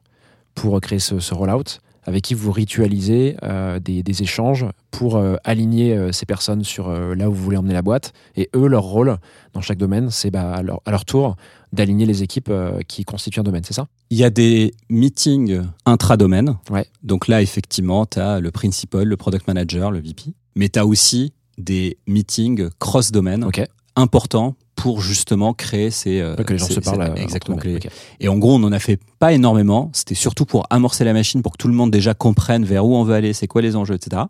[0.54, 5.36] pour créer ce, ce rollout, avec qui vous ritualisez euh, des, des échanges pour euh,
[5.44, 8.12] aligner euh, ces personnes sur là où vous voulez emmener la boîte.
[8.36, 9.16] Et eux, leur rôle
[9.52, 11.36] dans chaque domaine, c'est bah, à, leur, à leur tour
[11.72, 12.52] d'aligner les équipes
[12.88, 13.86] qui constituent un domaine, c'est ça?
[14.10, 16.56] Il y a des meetings intra-domaine.
[16.68, 16.86] Ouais.
[17.04, 20.32] Donc là, effectivement, tu as le principal, le product manager, le VP.
[20.56, 23.62] Mais tu as aussi des meetings cross-domaine Ok.
[23.94, 26.20] importants pour justement créer ces...
[26.20, 27.04] euh, que les gens ces- se parlent.
[27.14, 27.58] ces- euh, exactement.
[27.62, 27.78] les-.
[28.20, 29.90] Et en gros, on n'en a fait pas énormément.
[29.92, 32.94] C'était surtout pour amorcer la machine, pour que tout le monde déjà comprenne vers où
[32.96, 34.22] on veut aller, c'est quoi les enjeux, etc.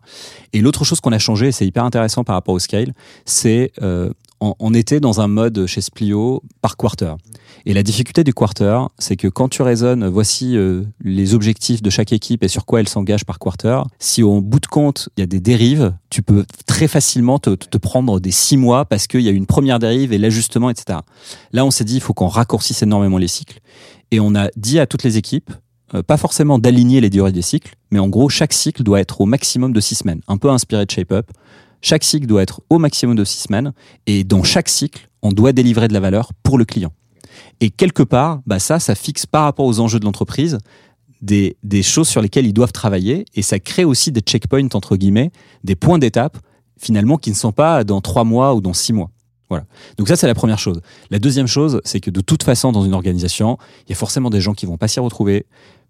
[0.53, 2.93] Et l'autre chose qu'on a changé, et c'est hyper intéressant par rapport au scale,
[3.25, 4.09] c'est euh,
[4.41, 7.13] on, on était dans un mode chez Splio par quarter.
[7.65, 11.89] Et la difficulté du quarter, c'est que quand tu raisonnes, voici euh, les objectifs de
[11.89, 15.21] chaque équipe et sur quoi elle s'engage par quarter, si au bout de compte, il
[15.21, 19.07] y a des dérives, tu peux très facilement te, te prendre des six mois parce
[19.07, 20.99] qu'il y a une première dérive et l'ajustement, etc.
[21.51, 23.59] Là, on s'est dit, il faut qu'on raccourcisse énormément les cycles.
[24.11, 25.51] Et on a dit à toutes les équipes,
[25.93, 29.21] euh, pas forcément d'aligner les durées des cycles, mais en gros, chaque cycle doit être
[29.21, 31.29] au maximum de six semaines, un peu inspiré de Shape Up.
[31.81, 33.73] Chaque cycle doit être au maximum de six semaines,
[34.07, 36.91] et dans chaque cycle, on doit délivrer de la valeur pour le client.
[37.59, 40.57] Et quelque part, bah ça, ça fixe par rapport aux enjeux de l'entreprise
[41.21, 44.97] des, des choses sur lesquelles ils doivent travailler, et ça crée aussi des checkpoints, entre
[44.97, 45.31] guillemets,
[45.63, 46.37] des points d'étape,
[46.79, 49.11] finalement, qui ne sont pas dans trois mois ou dans six mois.
[49.49, 49.65] Voilà.
[49.97, 50.81] Donc ça, c'est la première chose.
[51.09, 54.29] La deuxième chose, c'est que de toute façon, dans une organisation, il y a forcément
[54.29, 55.45] des gens qui vont pas s'y retrouver.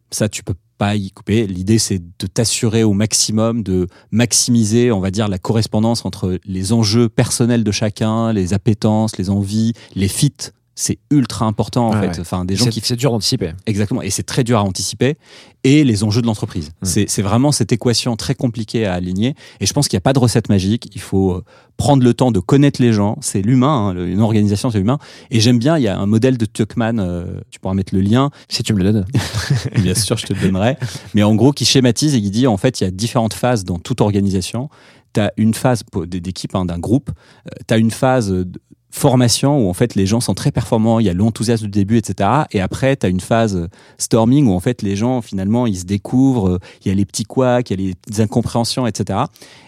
[0.09, 1.45] Ça, tu peux pas y couper.
[1.45, 6.73] L'idée, c'est de t'assurer au maximum de maximiser, on va dire, la correspondance entre les
[6.73, 10.49] enjeux personnels de chacun, les appétences, les envies, les fits.
[10.73, 12.07] C'est ultra important, en fait.
[12.07, 12.19] ouais.
[12.19, 13.51] Enfin, des gens C'est qui c'est dur d'anticiper.
[13.65, 15.17] Exactement, et c'est très dur à anticiper.
[15.63, 16.69] Et les enjeux de l'entreprise.
[16.81, 16.85] Mm.
[17.07, 19.35] C'est vraiment cette équation très compliquée à aligner.
[19.59, 20.89] Et je pense qu'il n'y a pas de recette magique.
[20.95, 21.43] Il faut euh,
[21.77, 23.17] prendre le temps de connaître les gens.
[23.21, 24.97] C'est l'humain, hein, une organisation, c'est l'humain.
[25.29, 28.01] Et j'aime bien, il y a un modèle de Tuckman, euh, tu pourras mettre le
[28.01, 29.05] lien, Si tu me le donnes.
[29.75, 30.77] bien sûr, je te le donnerai.
[31.13, 33.65] Mais en gros, qui schématise et qui dit, en fait, il y a différentes phases
[33.65, 34.69] dans toute organisation.
[35.13, 37.11] Tu as une phase d'équipe, hein, d'un groupe.
[37.67, 38.33] tu as une phase
[38.91, 41.97] formation où en fait les gens sont très performants, il y a l'enthousiasme du début,
[41.97, 42.29] etc.
[42.51, 43.67] Et après, tu as une phase
[43.97, 47.05] storming où en fait les gens finalement ils se découvrent, euh, il y a les
[47.05, 49.19] petits couacs, il y a les incompréhensions, etc.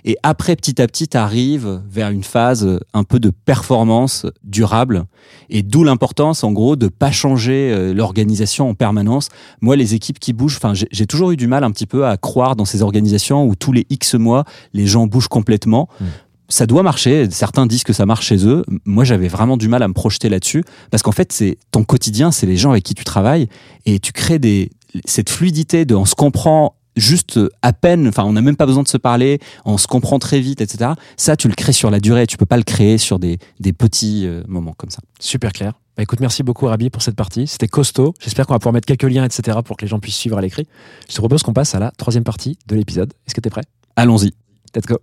[0.05, 4.25] Et après, petit à petit, tu arrives vers une phase euh, un peu de performance
[4.43, 5.05] durable.
[5.49, 9.29] Et d'où l'importance, en gros, de pas changer euh, l'organisation en permanence.
[9.61, 12.17] Moi, les équipes qui bougent, enfin, j'ai toujours eu du mal un petit peu à
[12.17, 14.43] croire dans ces organisations où tous les X mois,
[14.73, 15.87] les gens bougent complètement.
[15.99, 16.05] Mm.
[16.53, 17.27] Ça doit marcher.
[17.31, 18.63] Certains disent que ça marche chez eux.
[18.85, 22.31] Moi, j'avais vraiment du mal à me projeter là-dessus parce qu'en fait, c'est ton quotidien,
[22.31, 23.47] c'est les gens avec qui tu travailles
[23.87, 24.69] et tu crées des
[25.03, 28.83] cette fluidité de on se comprend juste à peine, enfin on n'a même pas besoin
[28.83, 30.91] de se parler, on se comprend très vite, etc.
[31.17, 33.73] Ça, tu le crées sur la durée, tu peux pas le créer sur des, des
[33.73, 34.99] petits euh, moments comme ça.
[35.19, 35.73] Super clair.
[35.97, 37.47] Bah écoute, merci beaucoup Rabi pour cette partie.
[37.47, 38.13] C'était costaud.
[38.21, 39.57] J'espère qu'on va pouvoir mettre quelques liens, etc.
[39.65, 40.67] pour que les gens puissent suivre à l'écrit.
[41.09, 43.11] Je te propose qu'on passe à la troisième partie de l'épisode.
[43.25, 43.63] Est-ce que tu es prêt?
[43.95, 44.33] Allons-y.
[44.75, 44.99] Let's go.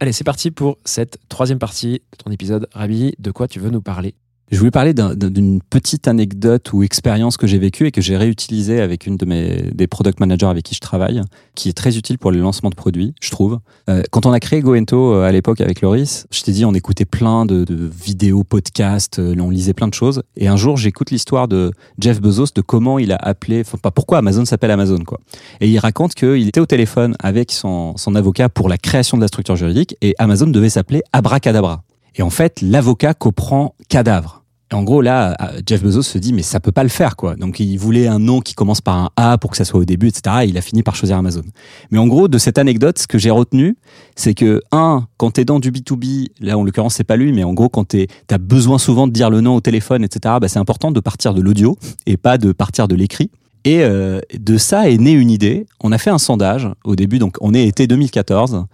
[0.00, 2.68] Allez, c'est parti pour cette troisième partie de ton épisode.
[2.72, 4.14] Rabi, de quoi tu veux nous parler?
[4.50, 8.00] Je voulais parler d'un- d'un- d'une petite anecdote ou expérience que j'ai vécue et que
[8.00, 11.20] j'ai réutilisée avec une de mes des product managers avec qui je travaille,
[11.54, 13.58] qui est très utile pour les lancements de produits, je trouve.
[13.90, 16.72] Euh, quand on a créé Goento euh, à l'époque avec Loris, je t'ai dit on
[16.72, 20.22] écoutait plein de, de vidéos, podcasts, euh, on lisait plein de choses.
[20.38, 23.90] Et un jour j'écoute l'histoire de Jeff Bezos de comment il a appelé, enfin pas
[23.90, 25.20] pourquoi Amazon s'appelle Amazon quoi.
[25.60, 29.22] Et il raconte qu'il était au téléphone avec son, son avocat pour la création de
[29.22, 31.82] la structure juridique et Amazon devait s'appeler Abracadabra.
[32.16, 34.37] Et en fait, l'avocat comprend cadavre.
[34.72, 35.34] En gros, là,
[35.66, 37.36] Jeff Bezos se dit, mais ça peut pas le faire, quoi.
[37.36, 39.84] Donc, il voulait un nom qui commence par un A pour que ça soit au
[39.86, 40.36] début, etc.
[40.42, 41.42] Et il a fini par choisir Amazon.
[41.90, 43.78] Mais en gros, de cette anecdote, ce que j'ai retenu,
[44.14, 47.44] c'est que, un, quand t'es dans du B2B, là, en l'occurrence, c'est pas lui, mais
[47.44, 50.48] en gros, quand t'es, t'as besoin souvent de dire le nom au téléphone, etc., bah,
[50.48, 53.30] c'est important de partir de l'audio et pas de partir de l'écrit.
[53.68, 55.66] Et euh, de ça est née une idée.
[55.80, 58.64] On a fait un sondage au début, donc on est été 2014.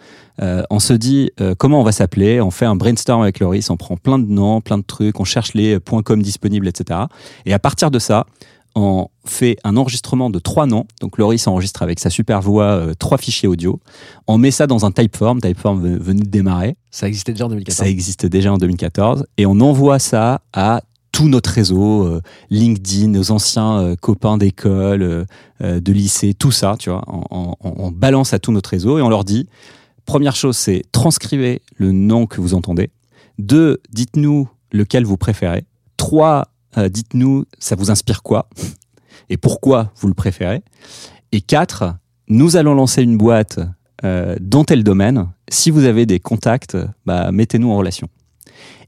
[0.40, 2.40] Euh, on se dit euh, comment on va s'appeler?
[2.40, 3.70] On fait un brainstorm avec Loris.
[3.70, 5.18] On prend plein de noms, plein de trucs.
[5.18, 7.01] On cherche les .com disponibles, etc.
[7.45, 8.26] Et à partir de ça,
[8.76, 10.84] on fait un enregistrement de trois noms.
[11.01, 13.80] Donc Loris enregistre avec sa super voix euh, trois fichiers audio.
[14.28, 15.40] On met ça dans un Typeform.
[15.40, 16.76] Typeform ve- venait de démarrer.
[16.90, 17.76] Ça existait déjà en 2014.
[17.78, 19.26] Ça existait déjà en 2014.
[19.38, 20.82] Et on envoie ça à
[21.14, 25.26] tout notre réseau, euh, LinkedIn, nos anciens euh, copains d'école,
[25.62, 27.04] euh, de lycée, tout ça, tu vois.
[27.06, 29.48] On, balance à tout notre réseau et on leur dit,
[30.06, 32.90] première chose, c'est transcrivez le nom que vous entendez.
[33.38, 35.64] Deux, dites-nous lequel vous préférez.
[35.96, 38.48] Trois, dites-nous ça vous inspire quoi
[39.30, 40.62] et pourquoi vous le préférez.
[41.30, 41.94] Et quatre,
[42.26, 43.60] nous allons lancer une boîte
[44.02, 45.28] dans tel domaine.
[45.48, 48.08] Si vous avez des contacts, bah, mettez-nous en relation.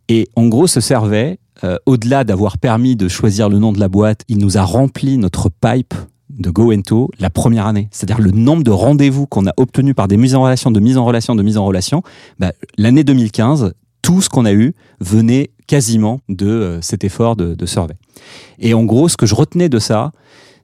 [0.09, 3.89] Et en gros, ce servait, euh, au-delà d'avoir permis de choisir le nom de la
[3.89, 5.95] boîte, il nous a rempli notre pipe
[6.31, 7.89] de GoEnto la première année.
[7.91, 10.99] C'est-à-dire le nombre de rendez-vous qu'on a obtenus par des mises en relation, de mise
[10.99, 12.03] en relation, de mise en relation.
[12.39, 17.55] Bah, L'année 2015, tout ce qu'on a eu venait quasiment de euh, cet effort de,
[17.55, 17.95] de survey.
[18.59, 20.13] Et en gros, ce que je retenais de ça,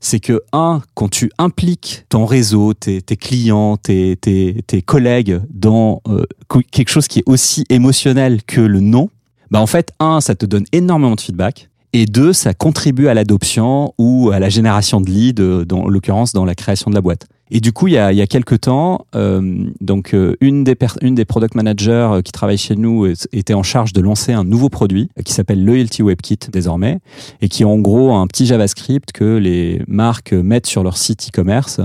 [0.02, 6.24] c'est que, un, quand tu impliques ton réseau, tes, clients, tes, tes, collègues dans euh,
[6.70, 9.10] quelque chose qui est aussi émotionnel que le nom,
[9.52, 11.68] bah en fait, un, ça te donne énormément de feedback.
[11.92, 16.32] Et deux, ça contribue à l'adoption ou à la génération de leads, euh, dans l'occurrence
[16.32, 17.26] dans la création de la boîte.
[17.50, 20.64] Et du coup, il y a, il y a quelques temps, euh, donc euh, une
[20.64, 24.32] des une des product managers euh, qui travaille chez nous était en charge de lancer
[24.32, 27.00] un nouveau produit euh, qui s'appelle Loyalty WebKit désormais
[27.42, 31.28] et qui est en gros un petit JavaScript que les marques mettent sur leur site
[31.28, 31.82] e-commerce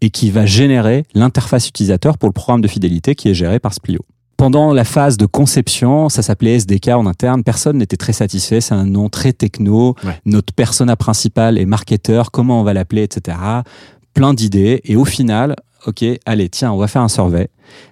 [0.00, 3.74] et qui va générer l'interface utilisateur pour le programme de fidélité qui est géré par
[3.74, 4.02] Splio.
[4.38, 8.72] Pendant la phase de conception, ça s'appelait SDK en interne, personne n'était très satisfait, c'est
[8.72, 10.12] un nom très techno, Ouais.
[10.26, 13.36] notre persona principale est marketeur, comment on va l'appeler, etc.
[14.14, 15.56] Plein d'idées, et au final,
[15.88, 17.48] ok, allez, tiens, on va faire un survey.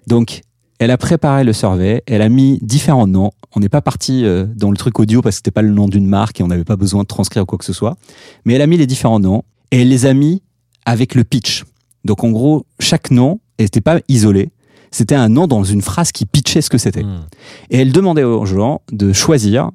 [0.06, 0.42] Donc,
[0.78, 3.32] elle a préparé le survey, elle a mis différents noms.
[3.56, 5.88] On n'est pas parti euh, dans le truc audio parce que c'était pas le nom
[5.88, 7.96] d'une marque et on n'avait pas besoin de transcrire quoi que ce soit.
[8.44, 9.42] Mais elle a mis les différents noms
[9.72, 10.42] et elle les a mis
[10.84, 11.64] avec le pitch.
[12.04, 14.50] Donc en gros, chaque nom n'était pas isolé.
[14.90, 17.02] C'était un nom dans une phrase qui pitchait ce que c'était.
[17.02, 17.26] Hmm.
[17.70, 19.70] Et elle demandait aux gens de choisir.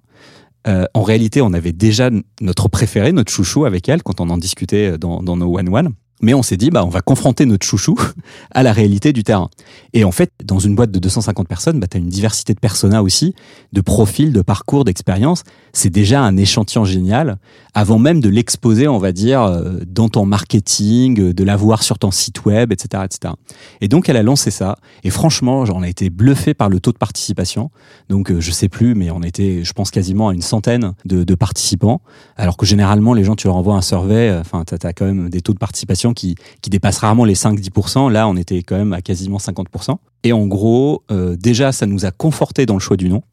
[0.67, 2.09] Euh, en réalité, on avait déjà
[2.39, 5.93] notre préféré, notre chouchou avec elle quand on en discutait dans, dans nos one-one.
[6.21, 7.99] Mais on s'est dit, bah, on va confronter notre chouchou
[8.51, 9.49] à la réalité du terrain.
[9.93, 12.59] Et en fait, dans une boîte de 250 personnes, bah, tu as une diversité de
[12.59, 13.33] personas aussi,
[13.73, 15.43] de profils, de parcours, d'expérience.
[15.73, 17.37] C'est déjà un échantillon génial
[17.73, 21.97] avant même de l'exposer, on va dire, euh, dans ton marketing, euh, de l'avoir sur
[21.97, 23.33] ton site web, etc., etc.
[23.79, 24.77] Et donc, elle a lancé ça.
[25.03, 27.71] Et franchement, j'en ai été bluffé par le taux de participation.
[28.09, 31.23] Donc, euh, je sais plus, mais on était, je pense, quasiment à une centaine de,
[31.35, 32.01] participants.
[32.35, 35.29] Alors que généralement, les gens, tu leur envoies un survey, enfin, tu as, quand même
[35.29, 38.11] des taux de participation qui, qui dépassent rarement les 5-10%.
[38.11, 39.97] Là, on était quand même à quasiment 50%.
[40.23, 43.23] Et en gros, euh, déjà, ça nous a conforté dans le choix du nom.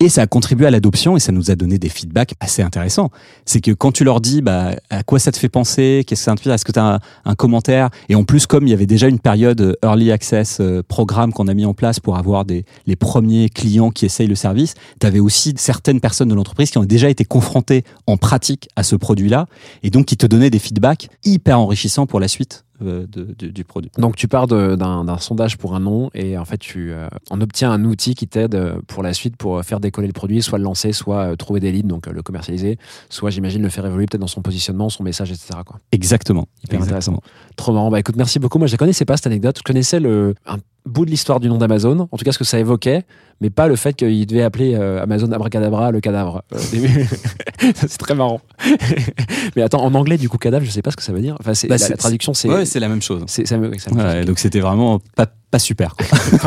[0.00, 3.10] Et ça a contribué à l'adoption et ça nous a donné des feedbacks assez intéressants.
[3.44, 6.24] C'est que quand tu leur dis bah, à quoi ça te fait penser, qu'est-ce que
[6.24, 7.90] ça t'inspire, est-ce que tu as un, un commentaire?
[8.08, 11.32] Et en plus, comme il y avait déjà une période euh, Early Access euh, programme
[11.32, 14.74] qu'on a mis en place pour avoir des, les premiers clients qui essayent le service,
[15.00, 18.82] tu avais aussi certaines personnes de l'entreprise qui ont déjà été confrontées en pratique à
[18.82, 19.46] ce produit-là
[19.82, 23.64] et donc qui te donnaient des feedbacks hyper enrichissants pour la suite euh, de- du
[23.64, 23.90] produit.
[23.98, 27.70] Donc tu pars d'un sondage pour un nom et en fait tu euh, en obtiens
[27.70, 30.64] un outil qui t'aide euh, pour la suite pour faire décoller le produit, soit le
[30.64, 34.06] lancer, soit euh, trouver des leads, donc euh, le commercialiser, soit j'imagine le faire évoluer
[34.06, 35.60] peut-être dans son positionnement, son message, etc.
[35.66, 35.78] Quoi.
[35.92, 36.46] Exactement.
[36.64, 37.18] Hyper Exactement.
[37.18, 37.20] intéressant.
[37.56, 37.90] Trop marrant.
[37.90, 38.58] Bah écoute, merci beaucoup.
[38.58, 39.56] Moi je la connaissais pas cette anecdote.
[39.58, 40.56] Je connaissais le, un
[40.86, 43.04] bout de l'histoire du nom d'Amazon, en tout cas ce que ça évoquait,
[43.40, 46.42] mais pas le fait qu'il devait appeler euh, Amazon Abracadabra le cadavre.
[47.74, 48.40] C'est très marrant.
[49.56, 51.36] mais attends, en anglais du coup cadavre, je sais pas ce que ça veut dire.
[51.40, 52.48] Enfin, c'est, Bah, la, traduction c'est.
[52.48, 53.24] Ouais, c'est la même chose.
[53.26, 55.94] c'est- me- Ouais, donc c'était vraiment pas, pas super.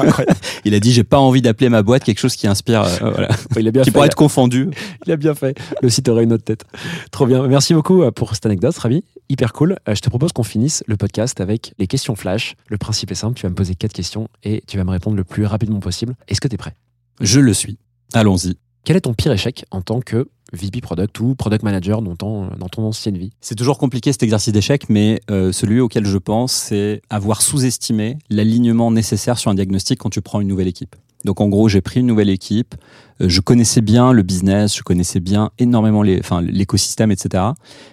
[0.65, 3.29] Il a dit j'ai pas envie d'appeler ma boîte quelque chose qui inspire, euh, voilà,
[3.57, 3.93] Il a bien qui fait.
[3.93, 4.69] pourrait être confondu.
[5.05, 5.57] Il a bien fait.
[5.81, 6.65] Le site aurait une autre tête.
[7.11, 7.45] Trop bien.
[7.47, 9.03] Merci beaucoup euh, pour cette anecdote, Ravi.
[9.29, 9.77] Hyper cool.
[9.87, 12.55] Euh, Je te propose qu'on finisse le podcast avec les questions flash.
[12.67, 13.35] Le principe est simple.
[13.35, 16.15] Tu vas me poser quatre questions et tu vas me répondre le plus rapidement possible.
[16.27, 16.73] Est-ce que tu es prêt?
[17.21, 17.77] Je le suis.
[18.13, 18.57] Allons-y.
[18.83, 22.47] Quel est ton pire échec en tant que VP Product ou Product Manager dans ton,
[22.57, 23.31] dans ton ancienne vie?
[23.41, 28.17] C'est toujours compliqué cet exercice d'échec, mais euh, celui auquel je pense, c'est avoir sous-estimé
[28.31, 30.95] l'alignement nécessaire sur un diagnostic quand tu prends une nouvelle équipe.
[31.23, 32.73] Donc en gros, j'ai pris une nouvelle équipe.
[33.21, 37.43] Euh, je connaissais bien le business, je connaissais bien énormément les, enfin, l'écosystème, etc.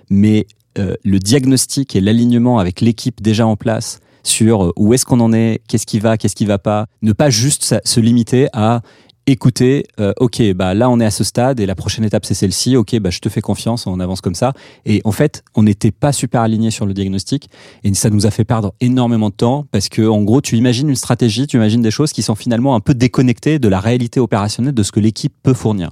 [0.09, 0.47] Mais
[0.79, 5.33] euh, le diagnostic et l'alignement avec l'équipe déjà en place sur où est-ce qu'on en
[5.33, 8.83] est, qu'est-ce qui va, qu'est-ce qui va pas, ne pas juste se limiter à
[9.31, 12.35] écouter, euh, ok, bah là on est à ce stade et la prochaine étape c'est
[12.35, 14.53] celle-ci, ok, bah je te fais confiance, on avance comme ça.
[14.87, 17.51] Et en fait, on n'était pas super alignés sur le diagnostic
[17.85, 20.89] et ça nous a fait perdre énormément de temps parce que en gros, tu imagines
[20.89, 24.18] une stratégie, tu imagines des choses qui sont finalement un peu déconnectées de la réalité
[24.18, 25.91] opérationnelle de ce que l'équipe peut fournir.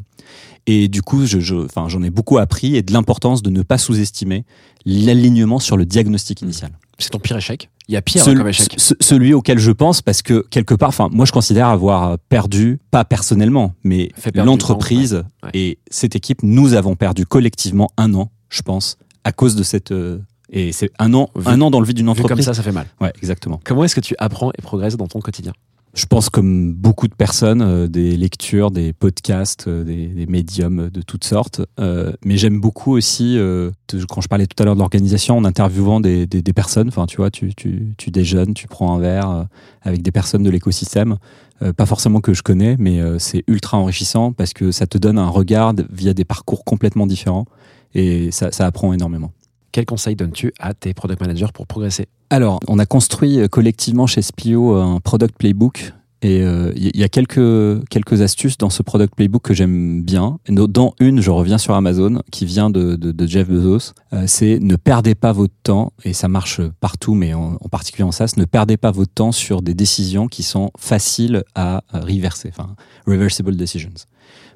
[0.66, 3.78] Et du coup, je, enfin, j'en ai beaucoup appris et de l'importance de ne pas
[3.78, 4.44] sous-estimer
[4.84, 6.72] l'alignement sur le diagnostic initial.
[6.98, 7.68] C'est ton pire échec?
[7.88, 8.74] Il y a pire Celui- comme échec.
[8.76, 12.80] ce- celui auquel je pense parce que quelque part, enfin, moi je considère avoir perdu,
[12.90, 15.50] pas personnellement, mais l'entreprise ouais.
[15.54, 19.92] Et cette équipe, nous avons perdu collectivement un an, je pense, à cause de cette.
[19.92, 20.18] euh,
[20.50, 22.46] et c'est un an, Vu- un an dans le vide d'une Vu comme entreprise.
[22.46, 22.86] ça, ça fait mal.
[23.00, 23.60] Ouais, exactement.
[23.64, 25.52] Comment est-ce que tu apprends et progresses dans ton quotidien?
[25.96, 30.90] Je pense comme beaucoup de personnes, euh, des lectures, des podcasts, euh, des, des médiums
[30.90, 31.62] de toutes sortes.
[31.80, 33.70] Euh, mais j'aime beaucoup aussi, euh,
[34.10, 36.88] quand je parlais tout à l'heure de l'organisation, en interviewant des, des, des personnes.
[36.88, 39.44] Enfin, tu vois, tu, tu, tu déjeunes, tu prends un verre euh,
[39.80, 41.16] avec des personnes de l'écosystème.
[41.62, 45.18] Euh, pas forcément que je connais, mais c'est ultra enrichissant parce que ça te donne
[45.18, 47.46] un regard via des parcours complètement différents
[47.94, 49.32] et ça, ça apprend énormément.
[49.76, 52.06] Quel conseil donnes-tu à tes product managers pour progresser?
[52.30, 55.92] Alors, on a construit euh, collectivement chez Splio un product playbook.
[56.22, 60.38] Et euh, il y a quelques, quelques astuces dans ce product playbook que j'aime bien.
[60.48, 63.92] Dans une, je reviens sur Amazon, qui vient de, de, de Jeff Bezos.
[64.12, 68.04] Euh, c'est ne perdez pas votre temps, et ça marche partout, mais en, en particulier
[68.04, 72.00] en SaaS, ne perdez pas votre temps sur des décisions qui sont faciles à euh,
[72.00, 72.74] reverser, enfin,
[73.06, 73.92] reversible decisions.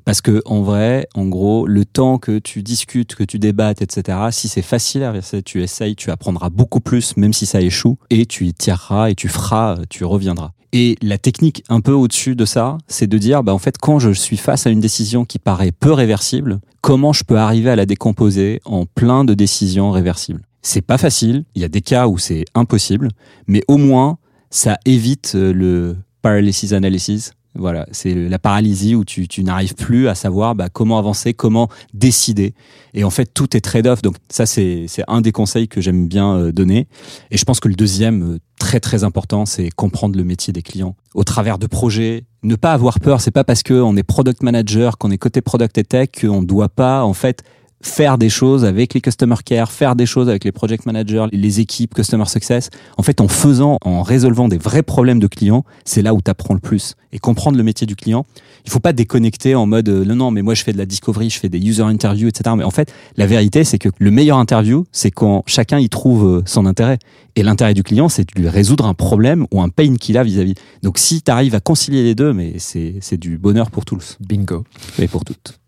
[0.05, 4.19] Parce que en vrai, en gros, le temps que tu discutes, que tu débattes, etc.,
[4.31, 7.99] si c'est facile à verser, tu essayes, tu apprendras beaucoup plus, même si ça échoue,
[8.09, 10.53] et tu y tireras et tu feras, tu reviendras.
[10.73, 13.99] Et la technique un peu au-dessus de ça, c'est de dire, bah, en fait, quand
[13.99, 17.77] je suis face à une décision qui paraît peu réversible, comment je peux arriver à
[17.77, 20.43] la décomposer en plein de décisions réversibles?
[20.63, 21.45] C'est pas facile.
[21.55, 23.09] Il y a des cas où c'est impossible,
[23.47, 24.19] mais au moins,
[24.51, 27.33] ça évite euh, le paralysis analysis.
[27.57, 31.69] Voilà, c'est la paralysie où tu, tu n'arrives plus à savoir bah, comment avancer, comment
[31.95, 32.55] décider.
[32.95, 34.03] Et en fait, tout est trade-off.
[34.03, 36.87] Donc ça, c'est un des conseils que j'aime bien euh, donner.
[37.33, 40.63] Et je pense que le deuxième, euh, très très important, c'est comprendre le métier des
[40.63, 42.25] clients au travers de projets.
[42.45, 43.21] Ne pas avoir peur.
[43.21, 46.47] C'est pas parce qu'on est product manager, qu'on est côté product et tech, qu'on ne
[46.47, 47.43] doit pas en fait
[47.83, 51.61] faire des choses avec les customer care, faire des choses avec les project managers, les
[51.61, 52.71] équipes customer success.
[52.99, 56.31] En fait, en faisant, en résolvant des vrais problèmes de clients, c'est là où tu
[56.31, 56.95] apprends le plus.
[57.13, 58.27] Et comprendre le métier du client,
[58.65, 60.87] il faut pas déconnecter en mode euh, non non mais moi je fais de la
[60.87, 62.55] discovery, je fais des user interviews, etc.
[62.57, 66.27] Mais en fait, la vérité c'est que le meilleur interview, c'est quand chacun y trouve
[66.27, 66.99] euh, son intérêt.
[67.37, 70.25] Et l'intérêt du client, c'est de lui résoudre un problème ou un pain qu'il a
[70.25, 70.55] vis-à-vis.
[70.83, 74.19] Donc si tu arrives à concilier les deux, mais c'est c'est du bonheur pour tous
[74.21, 74.65] Bingo.
[74.99, 75.60] et pour toutes.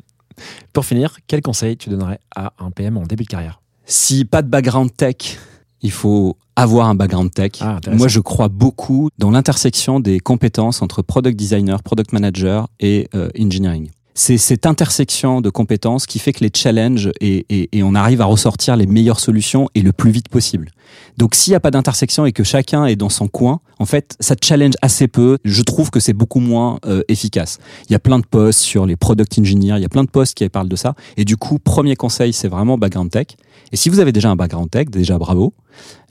[0.72, 3.60] Pour finir, quel conseil tu donnerais à un PM en début de carrière?
[3.84, 5.38] Si pas de background tech,
[5.82, 7.52] il faut avoir un background tech.
[7.60, 7.80] Ah.
[7.90, 13.30] Moi, je crois beaucoup dans l'intersection des compétences entre product designer, product manager et euh,
[13.38, 13.90] engineering.
[14.14, 18.20] C'est cette intersection de compétences qui fait que les challenges et, et, et on arrive
[18.20, 20.70] à ressortir les meilleures solutions et le plus vite possible.
[21.16, 24.16] Donc s'il n'y a pas d'intersection et que chacun est dans son coin, en fait,
[24.20, 25.38] ça challenge assez peu.
[25.44, 27.58] Je trouve que c'est beaucoup moins euh, efficace.
[27.88, 30.10] Il y a plein de posts sur les product engineers, il y a plein de
[30.10, 30.94] posts qui parlent de ça.
[31.16, 33.28] Et du coup, premier conseil, c'est vraiment background tech.
[33.72, 35.54] Et si vous avez déjà un background tech, déjà bravo.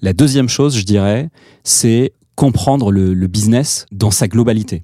[0.01, 1.29] La deuxième chose, je dirais,
[1.63, 4.83] c'est comprendre le, le business dans sa globalité.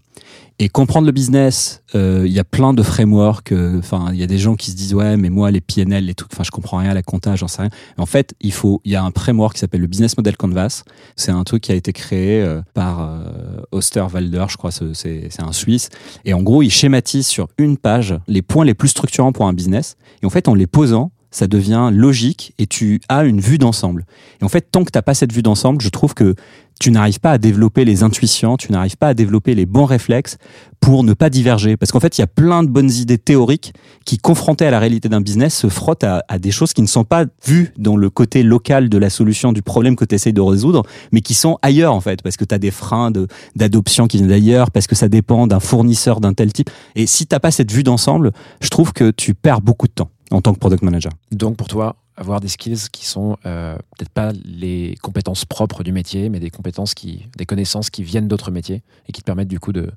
[0.60, 3.52] Et comprendre le business, euh, il y a plein de frameworks.
[3.52, 6.06] euh, Enfin, il y a des gens qui se disent ouais, mais moi les PNL,
[6.06, 7.70] les trucs, enfin je comprends rien à la compta, j'en sais rien.
[8.00, 10.84] En fait, il faut, il y a un framework qui s'appelle le Business Model Canvas.
[11.16, 15.52] C'est un truc qui a été créé euh, par euh, Osterwalder, je crois, c'est un
[15.52, 15.90] Suisse.
[16.26, 19.54] Et en gros, il schématise sur une page les points les plus structurants pour un
[19.54, 19.96] business.
[20.24, 24.06] Et en fait, en les posant, ça devient logique et tu as une vue d'ensemble.
[24.42, 26.34] Et en fait, tant que tu n'as pas cette vue d'ensemble, je trouve que
[26.80, 30.38] tu n'arrives pas à développer les intuitions, tu n'arrives pas à développer les bons réflexes
[30.80, 31.78] pour ne pas diverger.
[31.78, 33.74] Parce qu'en fait, il y a plein de bonnes idées théoriques
[34.06, 37.04] qui, confrontées à la réalité d'un business, se frottent à, des choses qui ne sont
[37.04, 40.42] pas vues dans le côté local de la solution du problème que tu essayes de
[40.42, 43.12] résoudre, mais qui sont ailleurs en fait, parce que tu as des freins
[43.56, 46.70] d'adoption qui viennent d'ailleurs, parce que ça dépend d'un fournisseur d'un tel type.
[46.96, 50.10] Et si t'as pas cette vue d'ensemble, je trouve que tu perds beaucoup de temps
[50.32, 51.12] en tant que product manager.
[51.32, 55.92] Donc pour toi, avoir des skills qui sont euh, peut-être pas les compétences propres du
[55.92, 59.48] métier, mais des compétences qui, des connaissances qui viennent d'autres métiers et qui te permettent
[59.48, 59.92] du coup de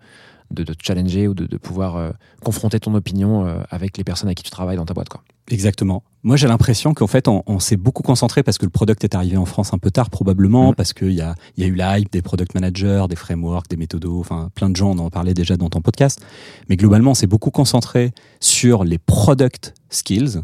[0.52, 2.10] de, de te challenger ou de, de pouvoir euh,
[2.42, 5.08] confronter ton opinion euh, avec les personnes avec qui tu travailles dans ta boîte.
[5.08, 5.22] Quoi.
[5.48, 6.02] Exactement.
[6.24, 9.14] Moi, j'ai l'impression qu'en fait, on, on s'est beaucoup concentré parce que le product est
[9.14, 10.74] arrivé en France un peu tard, probablement, Mhm.
[10.74, 13.76] parce qu'il y a, y a eu la hype des product managers, des frameworks, des
[13.76, 16.20] méthodos, enfin, plein de gens en ont parlé déjà dans ton podcast.
[16.68, 18.10] Mais globalement, on s'est beaucoup concentré
[18.40, 20.42] sur les product skills,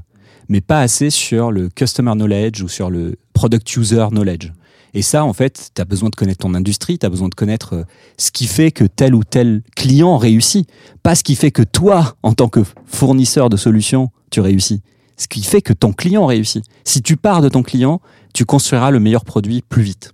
[0.49, 4.53] mais pas assez sur le customer knowledge ou sur le product user knowledge.
[4.95, 7.35] Et ça, en fait, tu as besoin de connaître ton industrie, tu as besoin de
[7.35, 7.85] connaître euh,
[8.17, 10.69] ce qui fait que tel ou tel client réussit,
[11.03, 14.83] pas ce qui fait que toi, en tant que fournisseur de solutions, tu réussis
[15.17, 16.65] ce qui fait que ton client réussit.
[16.85, 18.01] Si tu pars de ton client,
[18.35, 20.13] tu construiras le meilleur produit plus vite.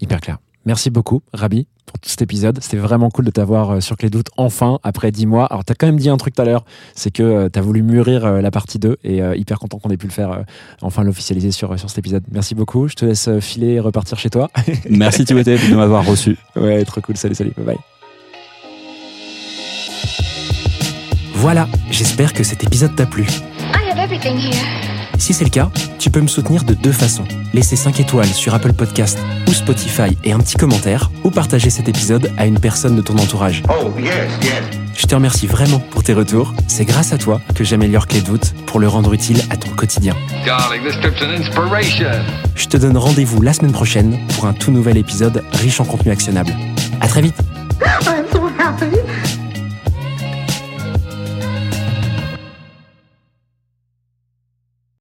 [0.00, 0.38] Hyper clair.
[0.64, 2.58] Merci beaucoup, Rabi, pour tout cet épisode.
[2.62, 5.46] C'était vraiment cool de t'avoir euh, sur Clé de doute enfin, après 10 mois.
[5.46, 7.62] Alors, tu as quand même dit un truc tout à l'heure, c'est que tu as
[7.62, 10.30] voulu mûrir euh, la partie 2 et euh, hyper content qu'on ait pu le faire,
[10.30, 10.42] euh,
[10.80, 12.22] enfin l'officialiser sur, sur cet épisode.
[12.30, 12.86] Merci beaucoup.
[12.86, 14.48] Je te laisse euh, filer et repartir chez toi.
[14.90, 16.36] Merci Timothée de m'avoir reçu.
[16.56, 17.16] ouais, trop cool.
[17.16, 17.52] Salut, salut.
[17.56, 17.78] Bye bye.
[21.34, 23.24] Voilà, j'espère que cet épisode t'a plu.
[23.24, 24.91] I have everything here.
[25.22, 25.70] Si c'est le cas,
[26.00, 27.22] tu peux me soutenir de deux façons.
[27.54, 31.88] Laisser 5 étoiles sur Apple Podcast ou Spotify et un petit commentaire, ou partager cet
[31.88, 33.62] épisode à une personne de ton entourage.
[33.68, 34.10] Oh, yes,
[34.42, 34.62] yes.
[34.96, 36.52] Je te remercie vraiment pour tes retours.
[36.66, 39.70] C'est grâce à toi que j'améliore Clé de voûte pour le rendre utile à ton
[39.70, 40.16] quotidien.
[40.44, 42.24] Darling, this trip's an inspiration.
[42.56, 46.10] Je te donne rendez-vous la semaine prochaine pour un tout nouvel épisode riche en contenu
[46.10, 46.52] actionnable.
[47.00, 47.36] À très vite!